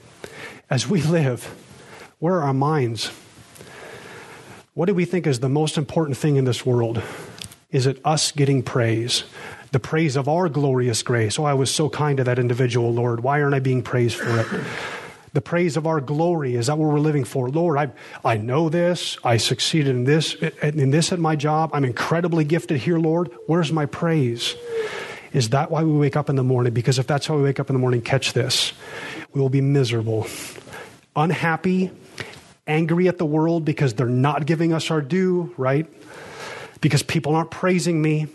as 0.71 0.87
we 0.87 1.03
live, 1.03 1.45
where 2.21 2.37
are 2.37 2.43
our 2.43 2.55
minds? 2.55 3.11
What 4.75 4.87
do 4.87 4.95
we 4.95 5.05
think 5.05 5.27
is 5.27 5.41
the 5.41 5.49
most 5.49 5.77
important 5.77 6.17
thing 6.17 6.37
in 6.37 6.45
this 6.45 6.65
world? 6.65 7.03
Is 7.73 7.87
it 7.87 8.01
us 8.05 8.31
getting 8.31 8.63
praise? 8.63 9.25
The 9.73 9.81
praise 9.81 10.17
of 10.17 10.29
our 10.29 10.49
glorious 10.49 11.03
grace. 11.03 11.39
Oh, 11.39 11.45
I 11.45 11.55
was 11.55 11.71
so 11.71 11.89
kind 11.89 12.19
to 12.19 12.25
that 12.25 12.39
individual, 12.39 12.93
Lord. 12.93 13.21
Why 13.21 13.43
aren't 13.43 13.55
I 13.55 13.59
being 13.59 13.83
praised 13.83 14.17
for 14.17 14.41
it? 14.41 14.65
the 15.33 15.41
praise 15.41 15.77
of 15.77 15.87
our 15.87 16.01
glory. 16.01 16.57
Is 16.57 16.67
that 16.67 16.77
what 16.77 16.93
we're 16.93 17.01
living 17.01 17.25
for? 17.25 17.49
Lord, 17.49 17.79
I, 17.79 17.91
I 18.25 18.37
know 18.37 18.69
this. 18.69 19.17
I 19.25 19.39
succeeded 19.39 19.89
in 19.89 20.05
this, 20.05 20.35
in 20.35 20.91
this 20.91 21.13
at 21.13 21.19
my 21.19 21.37
job. 21.37 21.71
I'm 21.73 21.85
incredibly 21.85 22.45
gifted 22.45 22.79
here, 22.79 22.99
Lord. 22.99 23.31
Where's 23.47 23.73
my 23.73 23.87
praise? 23.87 24.55
Is 25.33 25.51
that 25.51 25.71
why 25.71 25.83
we 25.83 25.93
wake 25.93 26.17
up 26.17 26.29
in 26.29 26.37
the 26.37 26.45
morning? 26.45 26.75
Because 26.75 26.99
if 26.99 27.07
that's 27.07 27.27
how 27.27 27.37
we 27.37 27.43
wake 27.43 27.59
up 27.59 27.71
in 27.71 27.75
the 27.75 27.81
morning, 27.81 28.03
catch 28.03 28.35
this. 28.35 28.75
We 29.33 29.41
will 29.41 29.49
be 29.49 29.63
miserable, 29.63 30.27
unhappy, 31.17 31.91
angry 32.67 33.09
at 33.09 33.17
the 33.17 33.25
world 33.25 33.65
because 33.65 33.95
they're 33.95 34.07
not 34.07 34.45
giving 34.45 34.75
us 34.75 34.91
our 34.91 35.01
due, 35.01 35.55
right? 35.57 35.87
Because 36.83 37.03
people 37.03 37.35
aren't 37.35 37.51
praising 37.51 38.03
me. 38.03 38.27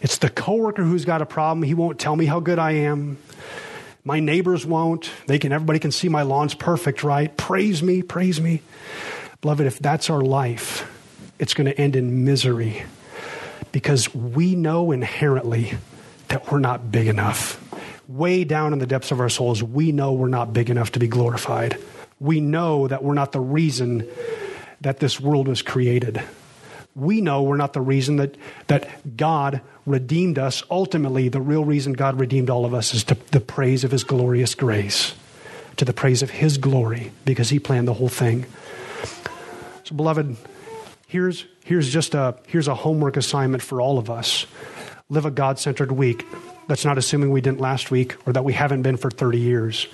It's 0.00 0.18
the 0.18 0.30
coworker 0.30 0.82
who's 0.82 1.04
got 1.04 1.22
a 1.22 1.26
problem. 1.26 1.62
He 1.62 1.74
won't 1.74 1.98
tell 1.98 2.16
me 2.16 2.26
how 2.26 2.40
good 2.40 2.58
I 2.58 2.72
am. 2.72 3.18
My 4.04 4.18
neighbors 4.18 4.66
won't. 4.66 5.10
They 5.26 5.38
can 5.38 5.52
everybody 5.52 5.78
can 5.78 5.92
see 5.92 6.08
my 6.08 6.22
lawn's 6.22 6.54
perfect, 6.54 7.04
right? 7.04 7.34
Praise 7.36 7.82
me, 7.82 8.02
praise 8.02 8.40
me. 8.40 8.62
Beloved, 9.40 9.66
if 9.66 9.78
that's 9.78 10.10
our 10.10 10.20
life, 10.20 10.88
it's 11.38 11.54
going 11.54 11.66
to 11.66 11.80
end 11.80 11.96
in 11.96 12.24
misery 12.24 12.82
because 13.70 14.12
we 14.14 14.54
know 14.54 14.90
inherently 14.90 15.72
that 16.28 16.50
we're 16.50 16.58
not 16.58 16.90
big 16.90 17.06
enough. 17.06 17.58
Way 18.08 18.44
down 18.44 18.72
in 18.72 18.78
the 18.78 18.86
depths 18.86 19.10
of 19.10 19.20
our 19.20 19.28
souls, 19.28 19.62
we 19.62 19.92
know 19.92 20.12
we're 20.12 20.28
not 20.28 20.52
big 20.52 20.68
enough 20.68 20.92
to 20.92 20.98
be 20.98 21.08
glorified. 21.08 21.78
We 22.20 22.40
know 22.40 22.88
that 22.88 23.02
we're 23.02 23.14
not 23.14 23.32
the 23.32 23.40
reason 23.40 24.08
that 24.80 24.98
this 24.98 25.20
world 25.20 25.48
was 25.48 25.62
created 25.62 26.22
we 26.94 27.20
know 27.20 27.42
we're 27.42 27.56
not 27.56 27.72
the 27.72 27.80
reason 27.80 28.16
that, 28.16 28.36
that 28.66 29.16
God 29.16 29.62
redeemed 29.86 30.38
us. 30.38 30.62
Ultimately, 30.70 31.28
the 31.28 31.40
real 31.40 31.64
reason 31.64 31.92
God 31.92 32.20
redeemed 32.20 32.50
all 32.50 32.64
of 32.64 32.74
us 32.74 32.94
is 32.94 33.04
to 33.04 33.16
the 33.30 33.40
praise 33.40 33.84
of 33.84 33.90
His 33.90 34.04
glorious 34.04 34.54
grace, 34.54 35.14
to 35.76 35.84
the 35.84 35.92
praise 35.92 36.22
of 36.22 36.30
His 36.30 36.58
glory, 36.58 37.12
because 37.24 37.50
He 37.50 37.58
planned 37.58 37.88
the 37.88 37.94
whole 37.94 38.08
thing. 38.08 38.46
So, 39.84 39.94
beloved, 39.96 40.36
here's, 41.06 41.46
here's 41.64 41.90
just 41.90 42.14
a, 42.14 42.36
here's 42.46 42.68
a 42.68 42.74
homework 42.74 43.16
assignment 43.16 43.62
for 43.62 43.80
all 43.80 43.98
of 43.98 44.10
us. 44.10 44.46
Live 45.08 45.24
a 45.26 45.30
God 45.30 45.58
centered 45.58 45.92
week. 45.92 46.26
That's 46.68 46.84
not 46.84 46.98
assuming 46.98 47.30
we 47.30 47.40
didn't 47.40 47.60
last 47.60 47.90
week 47.90 48.16
or 48.26 48.32
that 48.34 48.44
we 48.44 48.52
haven't 48.52 48.82
been 48.82 48.96
for 48.96 49.10
30 49.10 49.38
years 49.38 49.86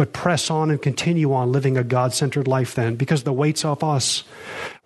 but 0.00 0.14
press 0.14 0.50
on 0.50 0.70
and 0.70 0.80
continue 0.80 1.30
on 1.34 1.52
living 1.52 1.76
a 1.76 1.84
God 1.84 2.14
centered 2.14 2.48
life 2.48 2.74
then, 2.74 2.94
because 2.94 3.24
the 3.24 3.34
weight's 3.34 3.66
off 3.66 3.84
us. 3.84 4.24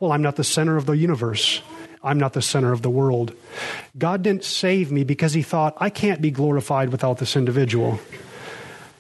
Well, 0.00 0.10
I'm 0.10 0.22
not 0.22 0.34
the 0.34 0.42
center 0.42 0.76
of 0.76 0.86
the 0.86 0.96
universe. 0.96 1.62
I'm 2.02 2.18
not 2.18 2.32
the 2.32 2.42
center 2.42 2.72
of 2.72 2.82
the 2.82 2.90
world. 2.90 3.32
God 3.96 4.24
didn't 4.24 4.42
save 4.42 4.90
me 4.90 5.04
because 5.04 5.32
he 5.32 5.42
thought, 5.42 5.76
I 5.76 5.88
can't 5.88 6.20
be 6.20 6.32
glorified 6.32 6.88
without 6.88 7.18
this 7.18 7.36
individual. 7.36 8.00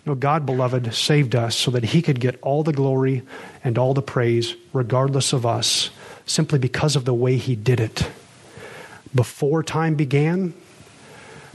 No, 0.06 0.14
God, 0.14 0.46
beloved, 0.46 0.94
saved 0.94 1.34
us 1.34 1.56
so 1.56 1.72
that 1.72 1.82
he 1.82 2.00
could 2.00 2.20
get 2.20 2.38
all 2.42 2.62
the 2.62 2.72
glory 2.72 3.22
and 3.64 3.76
all 3.76 3.92
the 3.92 4.00
praise, 4.00 4.54
regardless 4.72 5.32
of 5.32 5.44
us, 5.44 5.90
simply 6.26 6.60
because 6.60 6.94
of 6.94 7.06
the 7.06 7.12
way 7.12 7.38
he 7.38 7.56
did 7.56 7.80
it. 7.80 8.08
Before 9.12 9.64
time 9.64 9.96
began, 9.96 10.54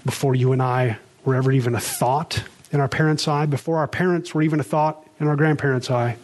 before 0.04 0.36
you 0.36 0.52
and 0.52 0.62
I 0.62 0.98
were 1.24 1.36
ever 1.36 1.50
even 1.54 1.76
a 1.76 1.80
thought, 1.80 2.44
in 2.72 2.80
our 2.80 2.88
parents' 2.88 3.28
eye, 3.28 3.46
before 3.46 3.78
our 3.78 3.88
parents 3.88 4.34
were 4.34 4.42
even 4.42 4.60
a 4.60 4.64
thought 4.64 5.06
in 5.20 5.28
our 5.28 5.36
grandparents' 5.36 5.90
eye, 5.90 6.18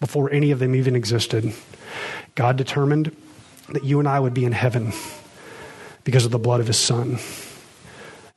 before 0.00 0.30
any 0.30 0.50
of 0.50 0.58
them 0.58 0.74
even 0.74 0.96
existed. 0.96 1.52
God 2.34 2.56
determined 2.56 3.14
that 3.70 3.84
you 3.84 3.98
and 3.98 4.08
I 4.08 4.20
would 4.20 4.34
be 4.34 4.44
in 4.44 4.52
heaven 4.52 4.92
because 6.04 6.24
of 6.24 6.30
the 6.30 6.38
blood 6.38 6.60
of 6.60 6.66
his 6.66 6.78
son. 6.78 7.18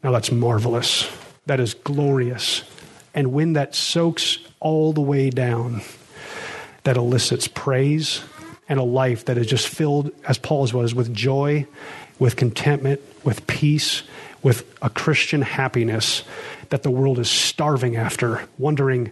Now 0.03 0.11
that's 0.11 0.31
marvelous. 0.31 1.09
That 1.45 1.59
is 1.59 1.73
glorious. 1.73 2.63
And 3.13 3.33
when 3.33 3.53
that 3.53 3.75
soaks 3.75 4.39
all 4.59 4.93
the 4.93 5.01
way 5.01 5.29
down, 5.29 5.81
that 6.83 6.97
elicits 6.97 7.47
praise 7.47 8.23
and 8.67 8.79
a 8.79 8.83
life 8.83 9.25
that 9.25 9.37
is 9.37 9.47
just 9.47 9.67
filled, 9.67 10.11
as 10.27 10.37
Paul's 10.37 10.73
was, 10.73 10.95
with 10.95 11.13
joy, 11.13 11.67
with 12.19 12.35
contentment, 12.35 13.01
with 13.23 13.45
peace, 13.47 14.03
with 14.43 14.65
a 14.81 14.89
Christian 14.89 15.41
happiness 15.41 16.23
that 16.71 16.83
the 16.83 16.91
world 16.91 17.19
is 17.19 17.29
starving 17.29 17.95
after, 17.95 18.47
wondering, 18.57 19.11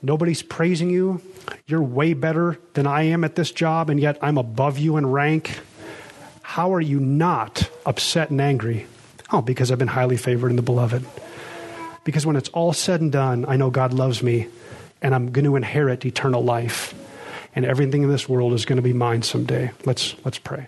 nobody's 0.00 0.42
praising 0.42 0.88
you. 0.88 1.20
You're 1.66 1.82
way 1.82 2.14
better 2.14 2.58
than 2.74 2.86
I 2.86 3.02
am 3.02 3.24
at 3.24 3.34
this 3.34 3.50
job, 3.50 3.90
and 3.90 4.00
yet 4.00 4.18
I'm 4.22 4.38
above 4.38 4.78
you 4.78 4.96
in 4.96 5.06
rank. 5.06 5.60
How 6.42 6.72
are 6.72 6.80
you 6.80 7.00
not 7.00 7.68
upset 7.84 8.30
and 8.30 8.40
angry? 8.40 8.86
Oh, 9.32 9.42
because 9.42 9.70
I've 9.70 9.78
been 9.78 9.88
highly 9.88 10.16
favored 10.16 10.50
in 10.50 10.56
the 10.56 10.62
beloved. 10.62 11.04
Because 12.04 12.24
when 12.24 12.36
it's 12.36 12.50
all 12.50 12.72
said 12.72 13.00
and 13.00 13.10
done, 13.10 13.44
I 13.48 13.56
know 13.56 13.70
God 13.70 13.92
loves 13.92 14.22
me 14.22 14.46
and 15.02 15.14
I'm 15.14 15.32
going 15.32 15.44
to 15.46 15.56
inherit 15.56 16.04
eternal 16.06 16.44
life. 16.44 16.94
and 17.54 17.64
everything 17.64 18.02
in 18.02 18.10
this 18.10 18.28
world 18.28 18.52
is 18.52 18.64
going 18.64 18.76
to 18.76 18.82
be 18.82 18.92
mine 18.92 19.22
someday. 19.22 19.70
Let's 19.84 20.14
let's 20.24 20.38
pray. 20.38 20.66